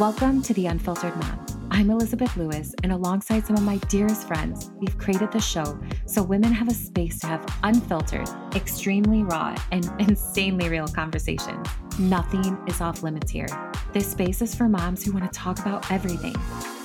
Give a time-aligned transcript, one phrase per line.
[0.00, 1.68] Welcome to The Unfiltered Mom.
[1.70, 6.20] I'm Elizabeth Lewis, and alongside some of my dearest friends, we've created the show so
[6.20, 11.68] women have a space to have unfiltered, extremely raw, and insanely real conversations.
[11.96, 13.46] Nothing is off limits here.
[13.92, 16.34] This space is for moms who want to talk about everything,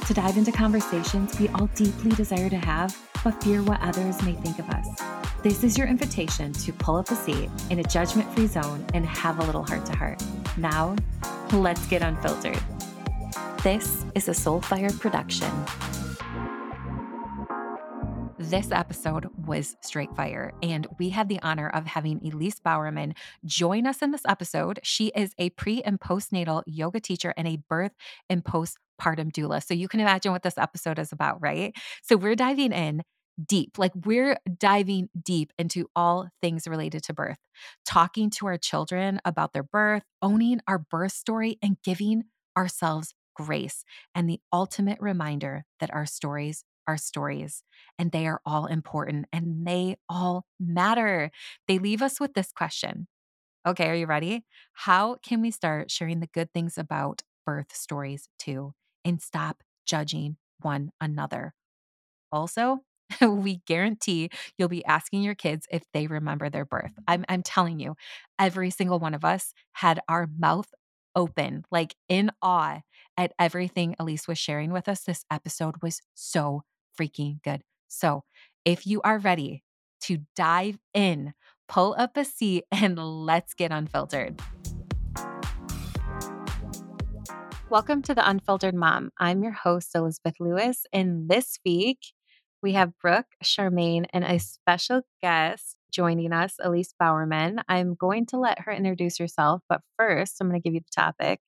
[0.06, 4.34] to dive into conversations we all deeply desire to have, but fear what others may
[4.34, 4.88] think of us.
[5.42, 9.04] This is your invitation to pull up a seat in a judgment free zone and
[9.04, 10.24] have a little heart to heart.
[10.58, 10.96] Now,
[11.52, 12.60] let's get unfiltered.
[13.64, 15.52] This is a Soulfire production.
[18.38, 23.86] This episode was straight fire, and we had the honor of having Elise Bowerman join
[23.86, 24.80] us in this episode.
[24.84, 27.92] She is a pre and postnatal yoga teacher and a birth
[28.30, 29.62] and postpartum doula.
[29.62, 31.76] So you can imagine what this episode is about, right?
[32.02, 33.02] So we're diving in
[33.46, 33.78] deep.
[33.78, 37.40] Like we're diving deep into all things related to birth,
[37.86, 42.24] talking to our children about their birth, owning our birth story, and giving
[42.56, 47.64] ourselves grace and the ultimate reminder that our stories are stories
[47.98, 51.32] and they are all important and they all matter.
[51.68, 53.08] They leave us with this question.
[53.68, 54.46] Okay, are you ready?
[54.74, 58.74] How can we start sharing the good things about birth stories too
[59.06, 61.54] and stop judging one another?
[62.32, 62.80] Also,
[63.22, 66.92] we guarantee you'll be asking your kids if they remember their birth.
[67.08, 67.96] I'm, I'm telling you,
[68.38, 70.68] every single one of us had our mouth
[71.16, 72.82] open, like in awe
[73.20, 75.02] at everything Elise was sharing with us.
[75.02, 76.64] This episode was so
[76.98, 77.64] freaking good.
[77.90, 78.24] So,
[78.64, 79.62] if you are ready
[80.04, 81.34] to dive in,
[81.68, 84.42] pull up a seat and let's get unfiltered.
[87.70, 89.12] Welcome to the Unfiltered Mom.
[89.20, 90.86] I'm your host, Elizabeth Lewis.
[90.94, 92.00] And this week,
[92.64, 97.60] we have Brooke Charmaine and a special guest joining us, Elise Bowerman.
[97.68, 101.02] I'm going to let her introduce herself, but first, I'm going to give you the
[101.02, 101.42] topic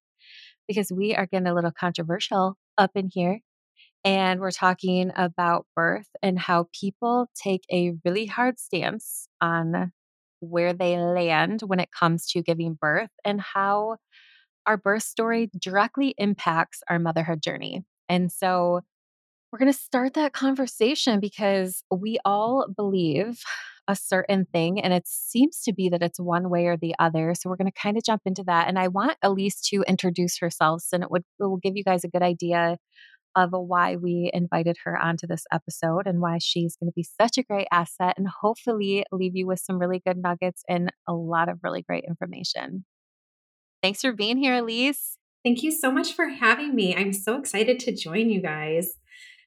[0.71, 3.39] because we are getting a little controversial up in here.
[4.05, 9.91] And we're talking about birth and how people take a really hard stance on
[10.39, 13.97] where they land when it comes to giving birth and how
[14.65, 17.83] our birth story directly impacts our motherhood journey.
[18.07, 18.81] And so
[19.51, 23.43] we're going to start that conversation because we all believe
[23.87, 27.33] a certain thing and it seems to be that it's one way or the other.
[27.35, 28.67] So we're going to kind of jump into that.
[28.67, 32.03] And I want Elise to introduce herself and it would it will give you guys
[32.03, 32.77] a good idea
[33.35, 37.37] of why we invited her onto this episode and why she's going to be such
[37.37, 41.49] a great asset and hopefully leave you with some really good nuggets and a lot
[41.49, 42.85] of really great information.
[43.81, 45.17] Thanks for being here, Elise.
[45.43, 46.95] Thank you so much for having me.
[46.95, 48.97] I'm so excited to join you guys.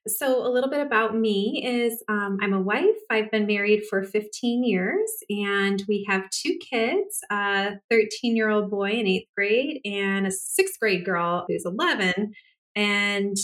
[0.06, 2.98] So, a little bit about me is um, I'm a wife.
[3.10, 8.70] I've been married for 15 years, and we have two kids a 13 year old
[8.70, 12.34] boy in eighth grade and a sixth grade girl who's 11.
[12.76, 13.36] And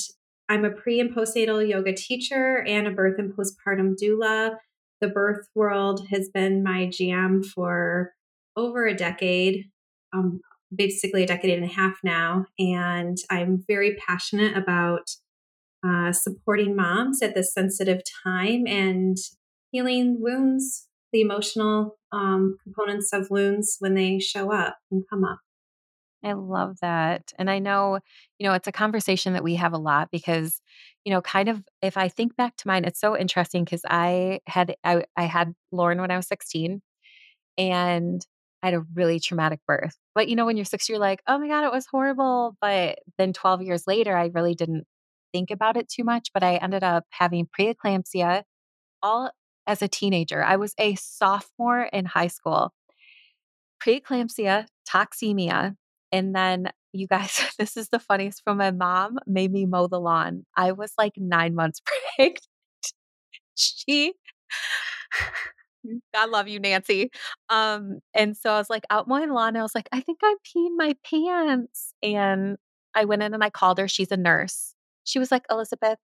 [0.50, 4.56] I'm a pre and postnatal yoga teacher and a birth and postpartum doula.
[5.00, 8.12] The birth world has been my jam for
[8.54, 9.70] over a decade,
[10.12, 10.40] um,
[10.74, 12.44] basically a decade and a half now.
[12.58, 15.08] And I'm very passionate about
[15.86, 19.16] uh, supporting moms at this sensitive time and
[19.70, 25.38] healing wounds, the emotional um, components of wounds when they show up and come up.
[26.22, 27.32] I love that.
[27.38, 27.98] And I know,
[28.38, 30.60] you know, it's a conversation that we have a lot because,
[31.04, 34.40] you know, kind of if I think back to mine, it's so interesting because I
[34.46, 36.82] had I, I had Lauren when I was 16
[37.56, 38.26] and
[38.62, 39.96] I had a really traumatic birth.
[40.14, 42.54] But you know, when you're six, you're like, oh my God, it was horrible.
[42.60, 44.84] But then 12 years later, I really didn't
[45.32, 48.42] think about it too much, but I ended up having preeclampsia
[49.02, 49.30] all
[49.66, 50.42] as a teenager.
[50.42, 52.72] I was a sophomore in high school.
[53.84, 55.76] Preeclampsia, toxemia,
[56.12, 60.00] and then you guys, this is the funniest from my mom made me mow the
[60.00, 60.44] lawn.
[60.56, 61.80] I was like nine months
[62.16, 62.40] pregnant.
[63.54, 64.14] she
[66.14, 67.10] I love you, Nancy.
[67.48, 69.56] Um, and so I was like out mowing lawn.
[69.56, 71.94] I was like, I think I'm peeing my pants.
[72.02, 72.56] And
[72.94, 73.88] I went in and I called her.
[73.88, 74.74] She's a nurse.
[75.10, 75.98] She was like, Elizabeth,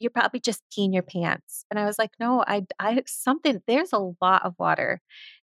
[0.00, 1.64] you're probably just peeing your pants.
[1.70, 5.00] And I was like, no, I, I, something, there's a lot of water.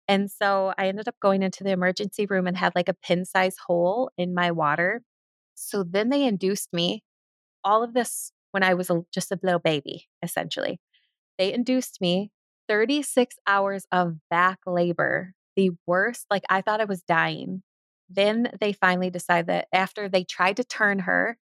[0.08, 3.26] And so I ended up going into the emergency room and had like a pin
[3.26, 5.02] size hole in my water.
[5.56, 7.04] So then they induced me
[7.64, 10.80] all of this when I was a, just a little baby, essentially.
[11.38, 12.32] They induced me
[12.68, 16.26] 36 hours of back labor, the worst.
[16.30, 17.64] Like I thought I was dying.
[18.10, 21.38] Then they finally decided that after they tried to turn her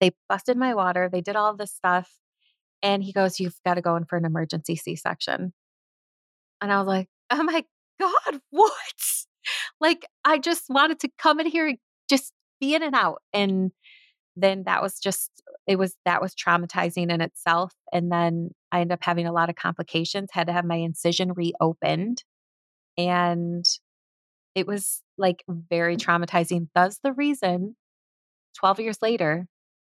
[0.00, 1.08] they busted my water.
[1.10, 2.10] They did all this stuff.
[2.82, 5.52] And he goes, You've got to go in for an emergency C section.
[6.60, 7.64] And I was like, Oh my
[8.00, 8.72] God, what?
[9.80, 11.78] Like, I just wanted to come in here and
[12.08, 13.22] just be in and out.
[13.32, 13.72] And
[14.40, 15.30] then that was just
[15.66, 19.50] it was that was traumatizing in itself and then i ended up having a lot
[19.50, 22.22] of complications had to have my incision reopened
[22.96, 23.64] and
[24.54, 26.00] it was like very mm.
[26.00, 27.76] traumatizing thus the reason
[28.58, 29.46] 12 years later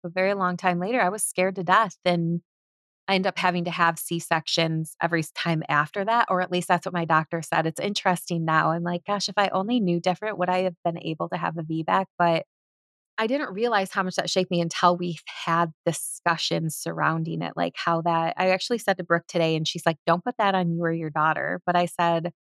[0.04, 2.40] a very long time later i was scared to death and
[3.08, 6.68] I end up having to have C sections every time after that, or at least
[6.68, 7.66] that's what my doctor said.
[7.66, 8.70] It's interesting now.
[8.70, 11.58] I'm like, gosh, if I only knew different, would I have been able to have
[11.58, 12.04] a VBAC?
[12.16, 12.44] But
[13.18, 17.74] I didn't realize how much that shaped me until we had discussions surrounding it, like
[17.76, 20.72] how that I actually said to Brooke today, and she's like, don't put that on
[20.72, 21.60] you or your daughter.
[21.66, 22.32] But I said,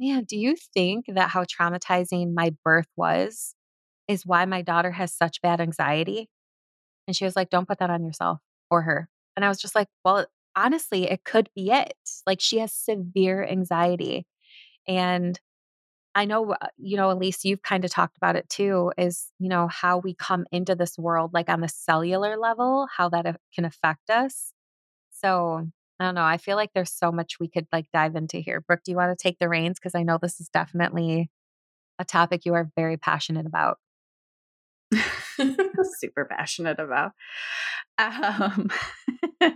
[0.00, 3.54] man, do you think that how traumatizing my birth was
[4.08, 6.28] is why my daughter has such bad anxiety?
[7.06, 9.08] And she was like, don't put that on yourself or her.
[9.36, 10.26] And I was just like, well,
[10.56, 11.94] honestly, it could be it.
[12.26, 14.26] Like she has severe anxiety.
[14.88, 15.38] And
[16.14, 19.50] I know, uh, you know, Elise, you've kind of talked about it too, is, you
[19.50, 23.66] know, how we come into this world, like on the cellular level, how that can
[23.66, 24.52] affect us.
[25.12, 25.68] So
[26.00, 26.24] I don't know.
[26.24, 28.62] I feel like there's so much we could like dive into here.
[28.62, 29.78] Brooke, do you want to take the reins?
[29.78, 31.30] Because I know this is definitely
[31.98, 33.78] a topic you are very passionate about.
[35.98, 37.12] super passionate about.
[37.98, 38.68] Um,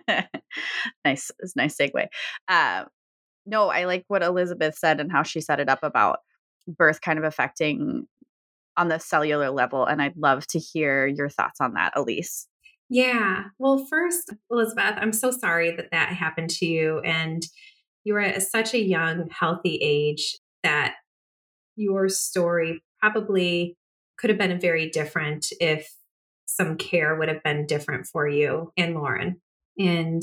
[1.04, 2.06] nice, nice segue.
[2.48, 2.84] Uh,
[3.46, 6.20] no, I like what Elizabeth said and how she set it up about
[6.68, 8.06] birth kind of affecting
[8.76, 9.84] on the cellular level.
[9.84, 12.46] And I'd love to hear your thoughts on that, Elise.
[12.88, 13.44] Yeah.
[13.58, 17.00] Well, first, Elizabeth, I'm so sorry that that happened to you.
[17.00, 17.42] And
[18.04, 20.94] you were at such a young, healthy age that
[21.76, 23.76] your story probably
[24.20, 25.90] could have been very different if
[26.46, 29.40] some care would have been different for you and Lauren.
[29.78, 30.22] And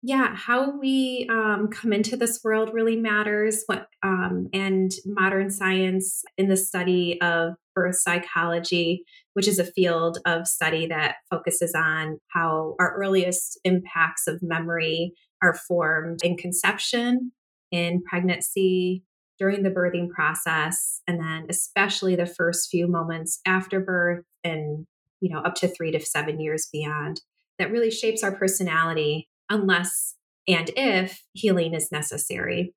[0.00, 3.64] yeah, how we um, come into this world really matters.
[3.66, 9.04] What um, and modern science in the study of birth psychology,
[9.34, 15.12] which is a field of study that focuses on how our earliest impacts of memory
[15.42, 17.32] are formed in conception,
[17.72, 19.02] in pregnancy,
[19.38, 24.86] during the birthing process, and then especially the first few moments after birth and
[25.20, 27.20] you know up to three to seven years beyond
[27.58, 30.14] that really shapes our personality unless
[30.46, 32.74] and if healing is necessary.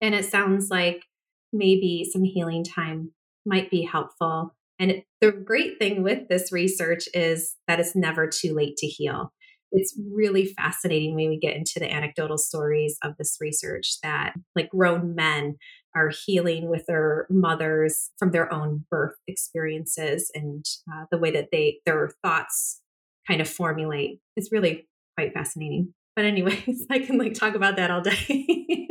[0.00, 1.04] And it sounds like
[1.52, 3.12] maybe some healing time
[3.46, 4.54] might be helpful.
[4.78, 9.32] And the great thing with this research is that it's never too late to heal.
[9.72, 14.70] It's really fascinating when we get into the anecdotal stories of this research that, like,
[14.70, 15.56] grown men
[15.98, 21.48] are healing with their mothers from their own birth experiences and uh, the way that
[21.50, 22.80] they their thoughts
[23.26, 24.20] kind of formulate.
[24.36, 25.92] is really quite fascinating.
[26.16, 28.88] But anyways, I can like talk about that all day.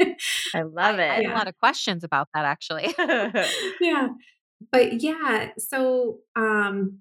[0.54, 1.10] I love it.
[1.10, 1.34] I have yeah.
[1.34, 2.94] a lot of questions about that actually.
[3.82, 4.10] yeah.
[4.72, 7.00] But yeah, so um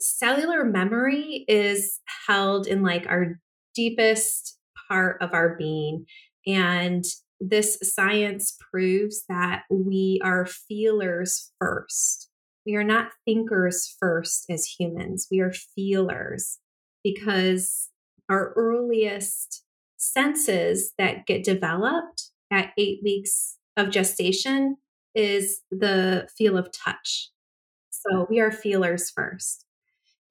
[0.00, 3.38] cellular memory is held in like our
[3.74, 4.58] deepest
[4.88, 6.04] part of our being
[6.46, 7.04] and
[7.40, 12.30] this science proves that we are feelers first.
[12.66, 15.26] We are not thinkers first as humans.
[15.30, 16.58] We are feelers
[17.02, 17.90] because
[18.30, 19.64] our earliest
[19.96, 24.76] senses that get developed at eight weeks of gestation
[25.14, 27.30] is the feel of touch.
[27.90, 29.66] So we are feelers first.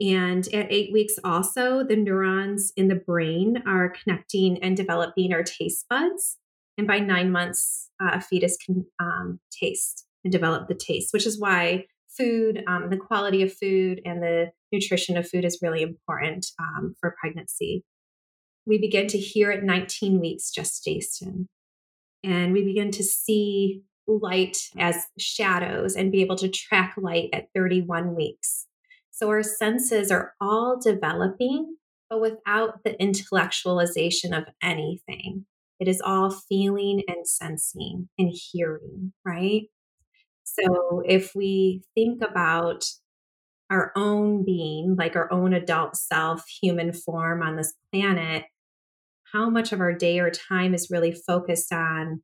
[0.02, 5.44] And at eight weeks, also, the neurons in the brain are connecting and developing our
[5.44, 6.38] taste buds.
[6.78, 11.28] And by nine months, uh, a fetus can um, taste and develop the taste, which
[11.28, 11.86] is why
[12.18, 16.96] food, um, the quality of food, and the nutrition of food is really important um,
[17.00, 17.84] for pregnancy.
[18.66, 21.48] We begin to hear at 19 weeks gestation,
[22.24, 27.48] and we begin to see light as shadows and be able to track light at
[27.56, 28.68] 31 weeks.
[29.12, 31.78] So our senses are all developing,
[32.10, 35.46] but without the intellectualization of anything.
[35.84, 39.64] It is all feeling and sensing and hearing, right?
[40.46, 42.86] So if we think about
[43.70, 48.46] our own being, like our own adult self, human form on this planet,
[49.34, 52.22] how much of our day or time is really focused on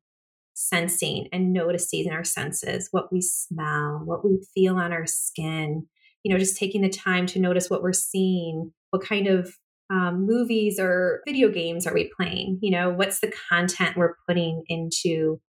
[0.54, 5.86] sensing and noticing in our senses, what we smell, what we feel on our skin,
[6.24, 9.54] you know, just taking the time to notice what we're seeing, what kind of
[9.90, 12.60] um, movies or video games are we playing?
[12.62, 15.42] You know, what's the content we're putting into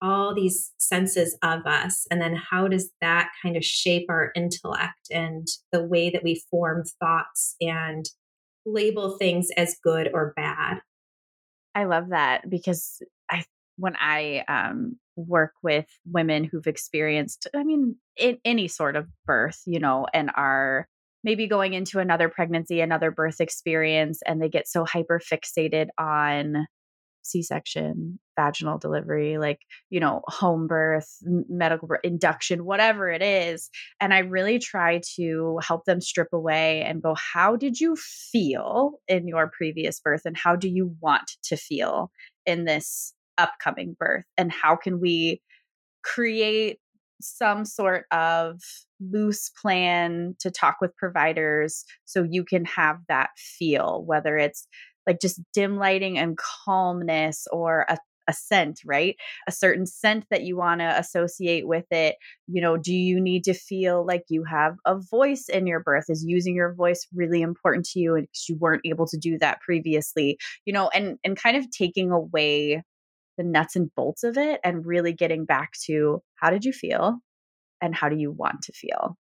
[0.00, 2.06] all these senses of us?
[2.10, 6.42] And then how does that kind of shape our intellect and the way that we
[6.50, 8.06] form thoughts and
[8.64, 10.78] label things as good or bad?
[11.74, 13.44] I love that because I,
[13.76, 19.60] when I um, work with women who've experienced, I mean, in, any sort of birth,
[19.66, 20.88] you know, and are
[21.24, 26.66] maybe going into another pregnancy, another birth experience, and they get so hyper fixated on
[27.22, 29.58] C section, vaginal delivery, like,
[29.90, 33.68] you know, home birth, medical birth, induction, whatever it is.
[34.00, 38.92] And I really try to help them strip away and go, how did you feel
[39.08, 40.22] in your previous birth?
[40.24, 42.10] And how do you want to feel
[42.46, 44.24] in this upcoming birth?
[44.38, 45.42] And how can we
[46.02, 46.78] create
[47.20, 48.60] some sort of
[49.00, 54.66] loose plan to talk with providers so you can have that feel, whether it's
[55.06, 57.96] like just dim lighting and calmness or a
[58.28, 59.16] a scent, right?
[59.48, 62.16] A certain scent that you want to associate with it.
[62.46, 66.04] You know, do you need to feel like you have a voice in your birth?
[66.08, 69.60] Is using your voice really important to you because you weren't able to do that
[69.62, 70.38] previously?
[70.66, 72.82] You know, and and kind of taking away
[73.38, 77.18] the nuts and bolts of it and really getting back to how did you feel
[77.80, 79.16] and how do you want to feel?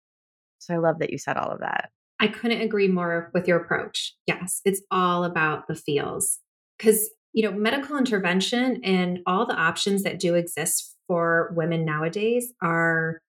[0.57, 1.89] So I love that you said all of that.
[2.19, 4.13] I couldn't agree more with your approach.
[4.25, 6.39] Yes, it's all about the feels.
[6.77, 12.51] Because, you know, medical intervention and all the options that do exist for women nowadays
[12.63, 13.21] are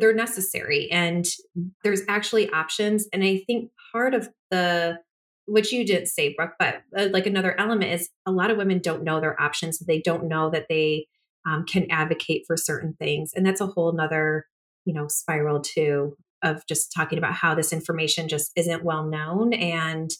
[0.00, 1.26] they're necessary and
[1.58, 1.70] mm.
[1.84, 4.98] there's actually options and i think part of the
[5.46, 8.78] which you didn't say, Brooke, but uh, like another element is a lot of women
[8.78, 9.78] don't know their options.
[9.78, 11.06] They don't know that they
[11.46, 13.32] um, can advocate for certain things.
[13.34, 14.46] And that's a whole nother,
[14.84, 19.52] you know, spiral too of just talking about how this information just isn't well known.
[19.52, 20.10] And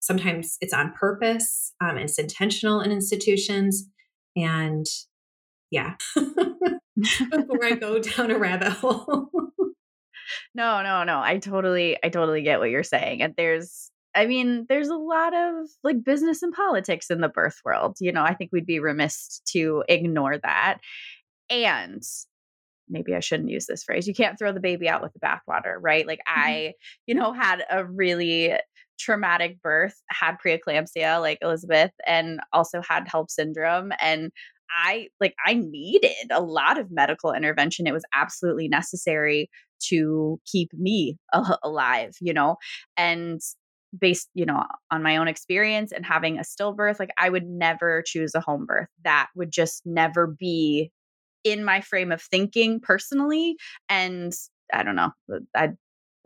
[0.00, 3.84] sometimes it's on purpose, um, it's intentional in institutions.
[4.36, 4.86] And
[5.70, 9.28] yeah, before I go down a rabbit hole.
[10.54, 11.20] no, no, no.
[11.20, 13.22] I totally, I totally get what you're saying.
[13.22, 17.58] And there's, I mean, there's a lot of like business and politics in the birth
[17.64, 17.96] world.
[18.00, 20.78] You know, I think we'd be remiss to ignore that.
[21.48, 22.02] And
[22.88, 24.06] maybe I shouldn't use this phrase.
[24.06, 26.06] You can't throw the baby out with the bathwater, right?
[26.06, 26.40] Like mm-hmm.
[26.40, 26.72] I,
[27.06, 28.54] you know, had a really
[28.98, 34.30] traumatic birth, had preeclampsia like Elizabeth and also had HELLP syndrome and
[34.74, 37.86] I like I needed a lot of medical intervention.
[37.86, 39.50] It was absolutely necessary
[39.88, 41.18] to keep me
[41.62, 42.56] alive, you know.
[42.96, 43.40] And
[43.98, 48.02] based you know on my own experience and having a stillbirth like i would never
[48.06, 48.88] choose a home birth.
[49.04, 50.90] That would just never be
[51.44, 53.56] in my frame of thinking personally
[53.88, 54.32] and
[54.72, 55.76] i don't know uh, i'd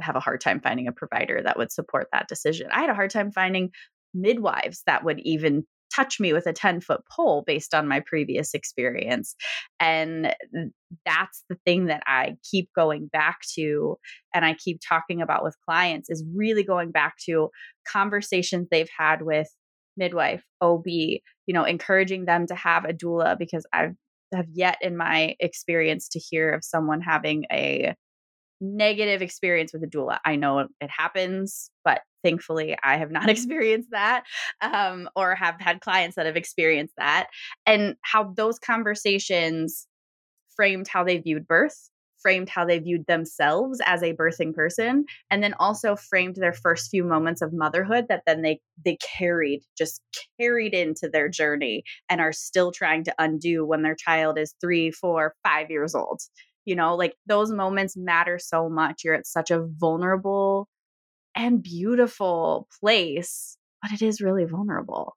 [0.01, 2.69] have a hard time finding a provider that would support that decision.
[2.71, 3.71] I had a hard time finding
[4.15, 8.53] midwives that would even touch me with a 10 foot pole based on my previous
[8.55, 9.35] experience.
[9.81, 10.35] And
[11.05, 13.97] that's the thing that I keep going back to
[14.35, 17.49] and I keep talking about with clients is really going back to
[17.89, 19.49] conversations they've had with
[19.97, 23.95] midwife, OB, you know, encouraging them to have a doula because I've
[24.35, 27.95] have yet in my experience to hear of someone having a
[28.61, 30.19] negative experience with a doula.
[30.25, 34.25] I know it happens, but thankfully I have not experienced that
[34.61, 37.29] um, or have had clients that have experienced that.
[37.65, 39.87] And how those conversations
[40.57, 41.91] framed how they viewed birth,
[42.21, 46.91] framed how they viewed themselves as a birthing person, and then also framed their first
[46.91, 50.01] few moments of motherhood that then they they carried, just
[50.41, 54.91] carried into their journey and are still trying to undo when their child is three,
[54.91, 56.21] four, five years old
[56.65, 60.69] you know like those moments matter so much you're at such a vulnerable
[61.37, 65.17] and beautiful place but it is really vulnerable.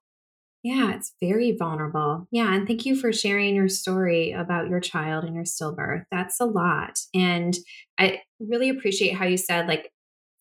[0.62, 2.28] Yeah it's very vulnerable.
[2.30, 6.04] Yeah and thank you for sharing your story about your child and your stillbirth.
[6.10, 7.56] That's a lot and
[7.98, 9.90] i really appreciate how you said like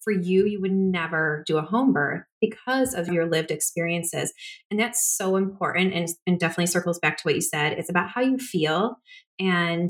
[0.01, 4.33] for you you would never do a home birth because of your lived experiences
[4.71, 7.73] and that's so important and, and definitely circles back to what you said.
[7.73, 8.95] It's about how you feel
[9.39, 9.89] and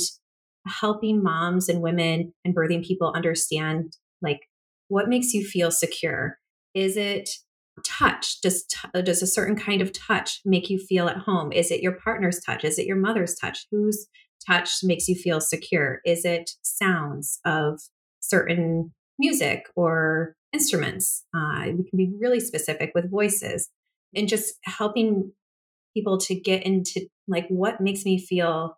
[0.67, 4.48] helping moms and women and birthing people understand like
[4.89, 6.38] what makes you feel secure?
[6.74, 7.29] Is it
[7.86, 8.41] touch?
[8.41, 11.51] Does t- does a certain kind of touch make you feel at home?
[11.51, 12.63] Is it your partner's touch?
[12.65, 13.65] Is it your mother's touch?
[13.72, 14.08] Whose
[14.46, 16.01] touch makes you feel secure?
[16.05, 17.79] Is it sounds of
[18.19, 21.25] certain music or instruments?
[21.36, 23.69] Uh, we can be really specific with voices
[24.15, 25.31] and just helping
[25.93, 28.77] people to get into like what makes me feel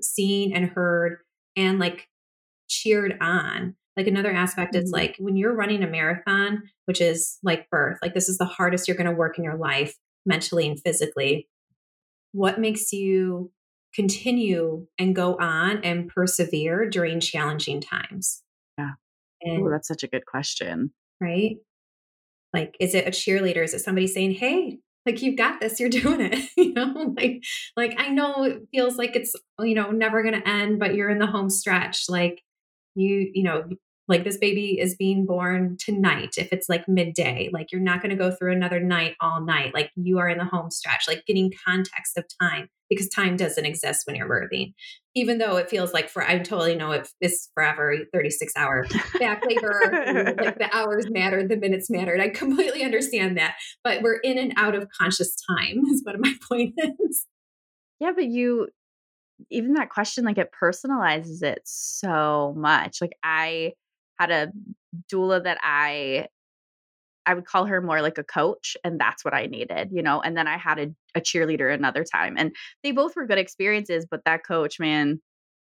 [0.00, 1.18] seen and heard
[1.56, 2.08] and like
[2.68, 3.76] cheered on.
[3.96, 4.84] Like another aspect mm-hmm.
[4.84, 8.44] is like when you're running a marathon, which is like birth, like this is the
[8.44, 9.94] hardest you're going to work in your life
[10.26, 11.48] mentally and physically.
[12.32, 13.52] What makes you
[13.94, 18.42] continue and go on and persevere during challenging times?
[18.76, 18.92] Yeah.
[19.42, 20.92] And, that's such a good question.
[21.20, 21.56] Right?
[22.52, 23.62] Like, is it a cheerleader?
[23.62, 27.42] Is it somebody saying, hey, like you've got this you're doing it you know like
[27.76, 31.10] like i know it feels like it's you know never going to end but you're
[31.10, 32.40] in the home stretch like
[32.94, 33.64] you you know
[34.06, 38.10] like this baby is being born tonight if it's like midday like you're not going
[38.10, 41.24] to go through another night all night like you are in the home stretch like
[41.26, 44.74] getting context of time because time doesn't exist when you're birthing.
[45.14, 48.84] Even though it feels like for i totally know it is forever 36 hour
[49.20, 49.80] back labor
[50.40, 54.52] like the hours mattered the minutes mattered i completely understand that but we're in and
[54.56, 57.26] out of conscious time is what my point is.
[58.00, 58.68] Yeah but you
[59.50, 63.72] even that question like it personalizes it so much like i
[64.18, 64.52] had a
[65.12, 66.28] doula that I
[67.26, 70.20] I would call her more like a coach, and that's what I needed, you know.
[70.20, 74.06] And then I had a, a cheerleader another time, and they both were good experiences.
[74.10, 75.22] But that coach, man,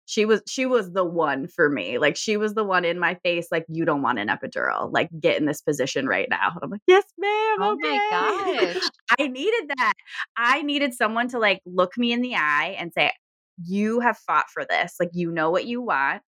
[0.07, 1.99] she was she was the one for me.
[1.99, 5.11] Like she was the one in my face, like you don't want an epidural, like
[5.21, 6.53] get in this position right now.
[6.55, 7.59] And I'm like, yes, ma'am.
[7.61, 7.99] Oh okay.
[8.11, 8.91] my gosh,
[9.21, 9.93] I needed that.
[10.39, 13.13] I needed someone to like look me in the eye and say,
[13.65, 14.95] you have fought for this.
[14.99, 16.23] Like you know what you want.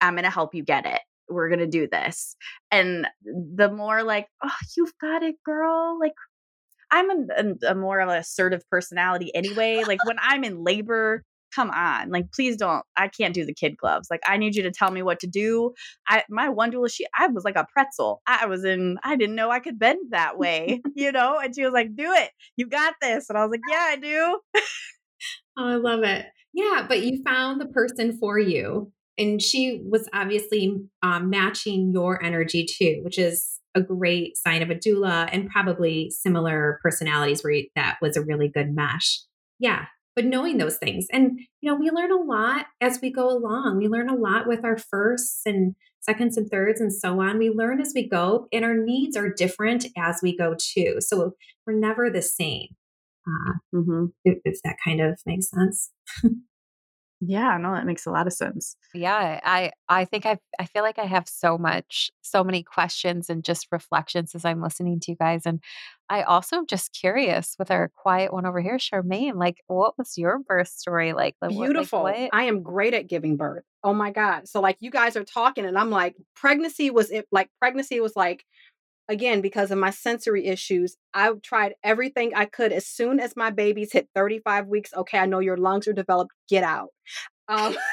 [0.00, 2.36] I'm gonna help you get it we're gonna do this
[2.70, 6.12] and the more like oh you've got it girl like
[6.90, 11.22] i'm a, a more of an assertive personality anyway like when i'm in labor
[11.54, 14.62] come on like please don't i can't do the kid gloves like i need you
[14.62, 15.72] to tell me what to do
[16.08, 19.36] i my one doula she i was like a pretzel i was in i didn't
[19.36, 22.66] know i could bend that way you know and she was like do it you
[22.66, 24.40] got this and i was like yeah i do
[25.56, 30.08] oh, i love it yeah but you found the person for you and she was
[30.12, 35.48] obviously um, matching your energy too, which is a great sign of a doula and
[35.50, 39.20] probably similar personalities where that was a really good mesh.
[39.58, 39.86] Yeah.
[40.16, 43.78] But knowing those things, and you know, we learn a lot as we go along.
[43.78, 47.38] We learn a lot with our firsts and seconds and thirds and so on.
[47.38, 50.98] We learn as we go, and our needs are different as we go too.
[51.00, 51.32] So
[51.66, 52.68] we're never the same.
[53.26, 54.06] Uh, mm-hmm.
[54.24, 55.90] if, if that kind of makes sense.
[57.26, 58.76] Yeah, no, that makes a lot of sense.
[58.92, 63.30] Yeah, I I think I I feel like I have so much so many questions
[63.30, 65.60] and just reflections as I'm listening to you guys and
[66.10, 70.18] I also am just curious with our quiet one over here Charmaine like what was
[70.18, 71.36] your birth story like?
[71.40, 72.02] like Beautiful.
[72.02, 73.64] What, like, I am great at giving birth.
[73.82, 74.48] Oh my god.
[74.48, 78.16] So like you guys are talking and I'm like pregnancy was it like pregnancy was
[78.16, 78.44] like
[79.08, 83.50] again because of my sensory issues i tried everything i could as soon as my
[83.50, 86.88] babies hit 35 weeks okay i know your lungs are developed get out.
[87.48, 87.76] Um,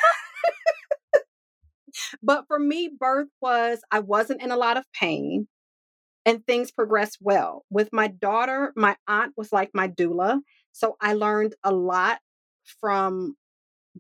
[2.24, 5.48] but for me birth was i wasn't in a lot of pain
[6.24, 7.66] and things progressed well.
[7.70, 10.40] With my daughter my aunt was like my doula
[10.72, 12.20] so i learned a lot
[12.80, 13.36] from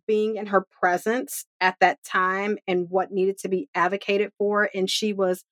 [0.07, 4.89] being in her presence at that time and what needed to be advocated for and
[4.89, 5.43] she was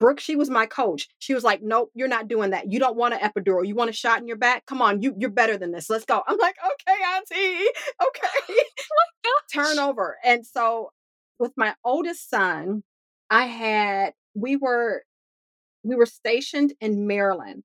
[0.00, 1.08] Brooke, she was my coach.
[1.18, 2.72] She was like, "Nope, you're not doing that.
[2.72, 3.66] You don't want an epidural.
[3.66, 4.66] You want a shot in your back.
[4.66, 5.90] Come on, you you're better than this.
[5.90, 7.66] Let's go." I'm like, "Okay, auntie.
[8.02, 8.54] Okay."
[9.26, 10.16] oh Turn over.
[10.24, 10.90] And so,
[11.38, 12.82] with my oldest son,
[13.30, 15.04] I had we were
[15.82, 17.62] we were stationed in Maryland,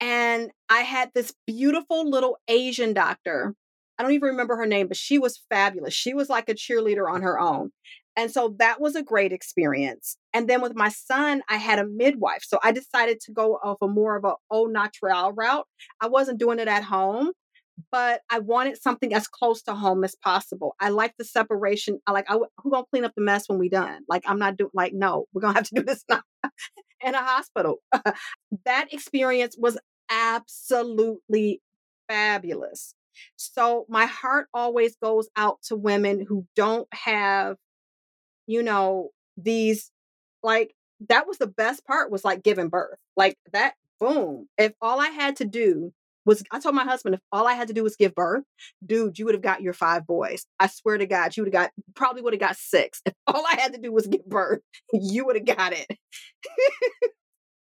[0.00, 3.54] and I had this beautiful little Asian doctor.
[3.98, 5.94] I don't even remember her name, but she was fabulous.
[5.94, 7.72] She was like a cheerleader on her own.
[8.18, 10.16] And so that was a great experience.
[10.34, 12.42] And then with my son, I had a midwife.
[12.42, 15.66] So I decided to go off a more of a au natural route.
[16.00, 17.30] I wasn't doing it at home,
[17.92, 20.74] but I wanted something as close to home as possible.
[20.80, 22.00] I like the separation.
[22.08, 24.00] I like, I, who gonna clean up the mess when we done?
[24.08, 26.22] Like, I'm not doing, like, no, we're gonna have to do this now
[27.00, 27.76] in a hospital.
[28.64, 29.78] that experience was
[30.10, 31.60] absolutely
[32.08, 32.94] fabulous.
[33.36, 37.56] So my heart always goes out to women who don't have
[38.48, 39.92] you know, these
[40.42, 40.74] like
[41.08, 42.98] that was the best part was like giving birth.
[43.16, 44.48] Like that, boom.
[44.56, 45.92] If all I had to do
[46.24, 48.44] was, I told my husband, if all I had to do was give birth,
[48.84, 50.46] dude, you would have got your five boys.
[50.58, 53.00] I swear to God, you would have got, probably would have got six.
[53.06, 54.60] If all I had to do was give birth,
[54.92, 55.86] you would have got it.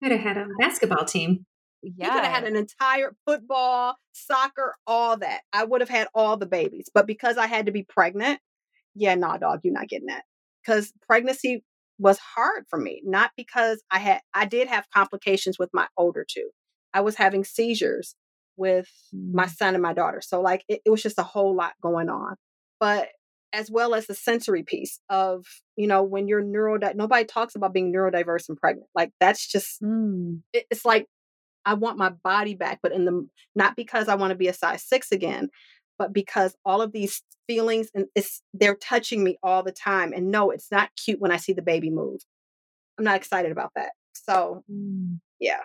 [0.04, 1.46] I'd have had a basketball team.
[1.82, 2.06] Yeah.
[2.06, 5.42] You could have had an entire football, soccer, all that.
[5.52, 6.90] I would have had all the babies.
[6.94, 8.40] But because I had to be pregnant,
[8.96, 10.24] yeah, nah, dog, you're not getting that
[10.66, 11.64] because pregnancy
[11.98, 16.26] was hard for me, not because I had, I did have complications with my older
[16.28, 16.50] two.
[16.94, 18.16] I was having seizures
[18.58, 19.56] with my mm.
[19.56, 20.22] son and my daughter.
[20.22, 22.36] So, like, it, it was just a whole lot going on.
[22.80, 23.10] But
[23.54, 25.46] as well as the sensory piece of,
[25.78, 28.88] you know, when you're neurodiverse, nobody talks about being neurodiverse and pregnant.
[28.94, 30.42] Like, that's just, mm.
[30.52, 31.08] it, it's like,
[31.66, 34.54] I want my body back, but in the, not because I want to be a
[34.54, 35.50] size six again,
[35.98, 40.32] but because all of these feelings and it's they're touching me all the time and
[40.32, 42.22] no it's not cute when i see the baby move
[42.98, 45.20] i'm not excited about that so mm.
[45.40, 45.60] yeah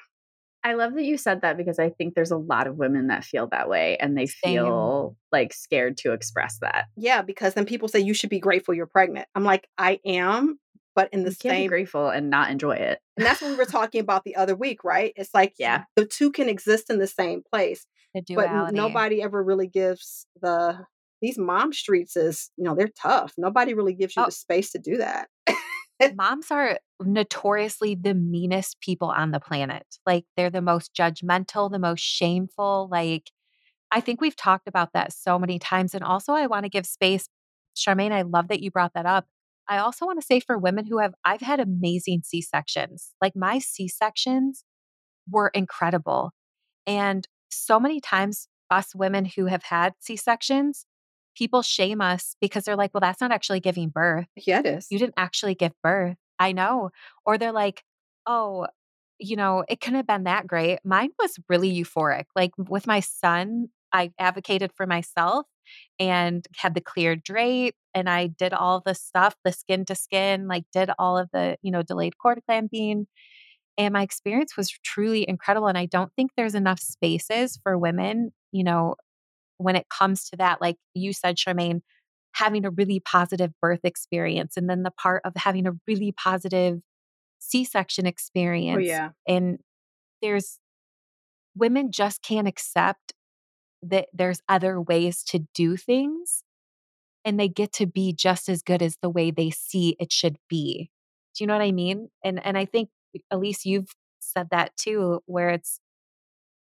[0.62, 3.24] i love that you said that because i think there's a lot of women that
[3.24, 7.88] feel that way and they feel like scared to express that yeah because then people
[7.88, 10.58] say you should be grateful you're pregnant i'm like i am
[10.94, 13.00] but in the same grateful and not enjoy it.
[13.16, 15.12] and that's what we were talking about the other week, right?
[15.16, 15.84] It's like Yeah.
[15.96, 20.78] the two can exist in the same place, The but nobody ever really gives the
[21.22, 23.32] these mom streets is you know they're tough.
[23.38, 24.26] Nobody really gives you Oh.
[24.26, 25.28] the space to do that.
[26.16, 29.84] Moms are notoriously the meanest people on the planet.
[30.06, 32.88] Like they're the most judgmental, the most shameful.
[32.90, 33.30] Like
[33.90, 35.94] I think we've talked about that so many times.
[35.94, 37.28] And also, I want to give space.
[37.76, 39.26] Charmaine, I love that you brought that up.
[39.68, 43.10] I also want to say for women who have, I've had amazing C sections.
[43.20, 44.64] Like my C sections
[45.30, 46.32] were incredible.
[46.86, 50.86] And so many times, us women who have had C sections,
[51.36, 54.86] people shame us because they're like, well, that's not actually giving birth yeah, it is.
[54.90, 56.16] you didn't actually give birth.
[56.38, 56.90] I know.
[57.24, 57.82] Or they're like,
[58.26, 58.66] oh,
[59.18, 60.78] you know, it couldn't have been that great.
[60.84, 62.24] Mine was really euphoric.
[62.34, 65.46] Like with my son, I advocated for myself
[65.98, 70.48] and had the clear drape and I did all the stuff, the skin to skin,
[70.48, 73.06] like did all of the, you know, delayed cord clamping.
[73.80, 75.66] And my experience was truly incredible.
[75.66, 78.96] And I don't think there's enough spaces for women, you know,
[79.56, 81.80] when it comes to that, like you said, Charmaine,
[82.32, 86.80] having a really positive birth experience and then the part of having a really positive
[87.38, 88.80] C-section oh, experience.
[88.80, 89.60] oh yeah, And
[90.20, 90.58] there's
[91.56, 93.14] women just can't accept
[93.82, 96.44] that there's other ways to do things
[97.24, 100.36] and they get to be just as good as the way they see it should
[100.50, 100.90] be.
[101.34, 102.10] Do you know what I mean?
[102.22, 102.90] And and I think
[103.30, 105.80] Elise you've said that too where it's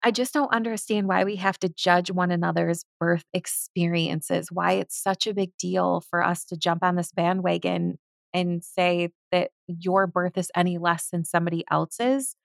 [0.04, 5.02] I just don't understand why we have to judge one another's birth experiences, why it's
[5.02, 7.98] such a big deal for us to jump on this bandwagon
[8.34, 12.36] and say that your birth is any less than somebody else's.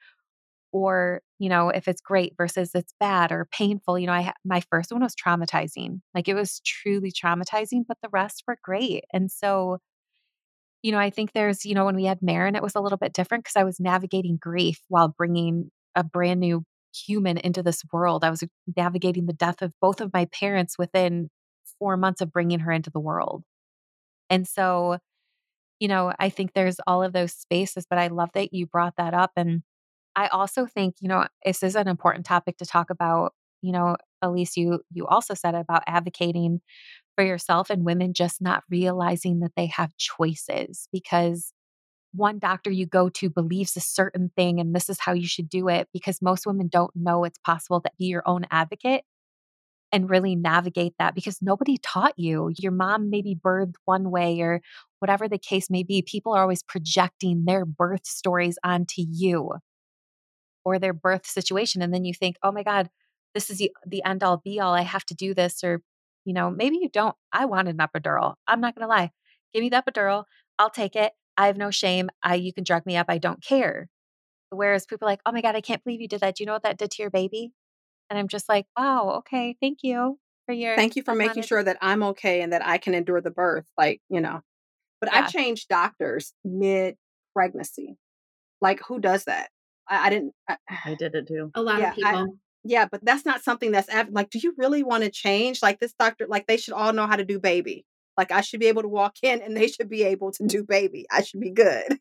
[0.73, 4.63] Or you know if it's great versus it's bad or painful you know i my
[4.71, 6.01] first one was traumatizing.
[6.15, 9.05] Like it was truly traumatizing but the rest were great.
[9.13, 9.79] And so
[10.83, 12.99] you know i think there's you know when we had Marin it was a little
[12.99, 16.65] bit different because i was navigating grief while bringing a brand new
[16.95, 18.45] human into this world i was
[18.77, 21.29] navigating the death of both of my parents within
[21.79, 23.43] 4 months of bringing her into the world
[24.31, 24.99] and so
[25.81, 28.95] you know i think there's all of those spaces but i love that you brought
[28.97, 29.63] that up and
[30.17, 33.33] I also think, you know, this is an important topic to talk about.
[33.63, 36.61] You know, Elise, you you also said about advocating
[37.17, 41.53] for yourself and women just not realizing that they have choices because
[42.15, 45.49] one doctor you go to believes a certain thing and this is how you should
[45.49, 49.05] do it because most women don't know it's possible to be your own advocate
[49.93, 52.51] and really navigate that because nobody taught you.
[52.57, 54.63] Your mom maybe birthed one way or
[55.01, 56.01] whatever the case may be.
[56.01, 59.53] People are always projecting their birth stories onto you
[60.65, 62.89] or their birth situation and then you think oh my god
[63.35, 65.83] this is the, the end all be all i have to do this or
[66.25, 69.11] you know maybe you don't i wanted an epidural i'm not going to lie
[69.53, 70.25] give me the epidural
[70.59, 73.43] i'll take it i have no shame i you can drug me up i don't
[73.43, 73.89] care
[74.51, 76.47] whereas people are like oh my god i can't believe you did that do you
[76.47, 77.53] know what that did to your baby
[78.11, 81.63] and i'm just like wow okay thank you for your thank you for making sure
[81.63, 83.67] that I'm okay and that I can endure the birth.
[83.77, 84.41] Like you know,
[85.01, 85.25] but Yeah.
[85.27, 86.97] I changed doctors mid
[87.35, 87.97] pregnancy.
[88.61, 89.51] Like who does that?
[89.89, 90.35] I, I didn't.
[90.49, 91.51] I, I did it too.
[91.55, 92.39] A lot Yeah, of people.
[92.65, 95.63] Yeah, but that's not something that's av- like, do you really want to change?
[95.63, 97.85] Like this doctor, like they should all know how to do baby.
[98.17, 100.65] Like I should be able to walk in and they should be able to do
[100.65, 101.07] baby.
[101.11, 101.99] I should be good.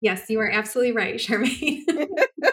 [0.00, 1.82] Yes, you are absolutely right, Charmaine.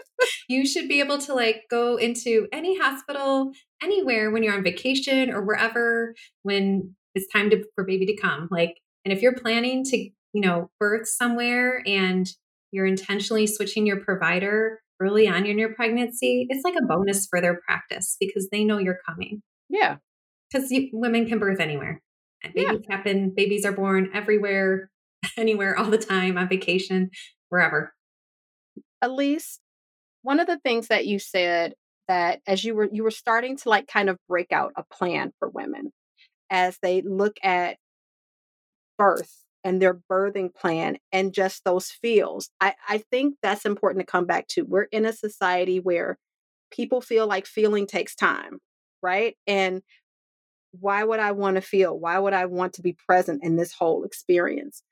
[0.48, 5.32] you should be able to like go into any hospital anywhere when you're on vacation
[5.32, 8.48] or wherever when it's time to, for baby to come.
[8.52, 12.28] Like, and if you're planning to, you know, birth somewhere and
[12.72, 17.42] you're intentionally switching your provider early on in your pregnancy, it's like a bonus for
[17.42, 19.42] their practice because they know you're coming.
[19.70, 19.98] Yeah.
[20.52, 22.02] Because women can birth anywhere.
[22.44, 22.72] And Yeah.
[22.72, 23.34] babies happen.
[23.36, 24.90] Babies are born everywhere,
[25.38, 27.12] anywhere, all the time, on vacation,
[27.50, 27.94] wherever.
[29.02, 29.60] Elise,
[30.24, 31.74] one of the things that you said
[32.08, 35.32] that as you were you were starting to like kind of break out a plan
[35.40, 35.94] for women
[36.50, 37.78] as they look at
[38.98, 42.50] birth and their birthing plan and just those feels.
[42.62, 44.64] I, I think that's important to come back to.
[44.64, 46.18] We're in a society where
[46.72, 48.60] people feel like feeling takes time,
[49.02, 49.36] right?
[49.48, 49.82] And
[50.72, 51.98] why would I want to feel?
[51.98, 54.84] Why would I want to be present in this whole experience?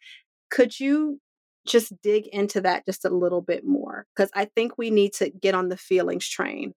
[0.50, 1.20] Could you
[1.68, 4.06] just dig into that just a little bit more?
[4.16, 6.74] Because I think we need to get on the feelings train.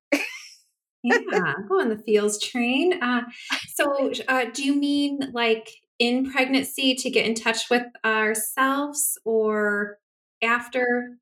[1.03, 3.03] yeah, go on the feels train.
[3.03, 3.23] Uh,
[3.75, 5.71] so, uh, do you mean like
[6.01, 9.99] in pregnancy to get in touch with ourselves or
[10.43, 11.19] after?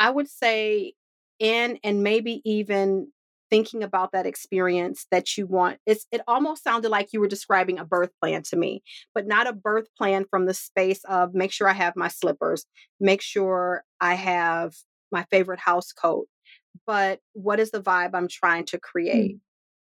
[0.00, 0.94] I would say
[1.38, 3.12] in and maybe even
[3.50, 7.78] thinking about that experience that you want it's it almost sounded like you were describing
[7.78, 8.82] a birth plan to me
[9.14, 12.66] but not a birth plan from the space of make sure i have my slippers.
[13.00, 14.74] Make sure i have
[15.10, 16.26] my favorite house coat.
[16.86, 19.36] But what is the vibe i'm trying to create?
[19.36, 19.40] Mm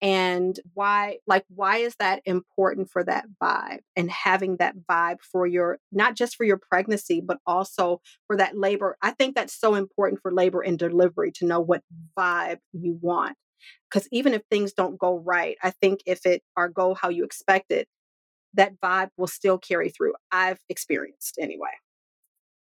[0.06, 5.48] and why like why is that important for that vibe and having that vibe for
[5.48, 8.98] your not just for your pregnancy but also for that labor?
[9.02, 11.82] I think that's so important for labor and delivery to know what
[12.16, 13.36] vibe you want
[13.90, 17.24] because even if things don't go right i think if it or go how you
[17.24, 17.88] expect it
[18.54, 21.72] that vibe will still carry through i've experienced anyway.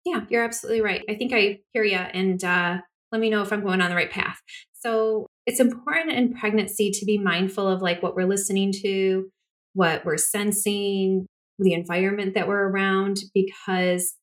[0.05, 2.77] Yeah you're absolutely right i think i hear you and uh,
[3.11, 4.39] let me know if i'm going on the right path.
[4.73, 9.29] So it's important in pregnancy to be mindful of like what we're listening to,
[9.73, 11.27] what we're sensing,
[11.59, 14.15] the environment that we're around, because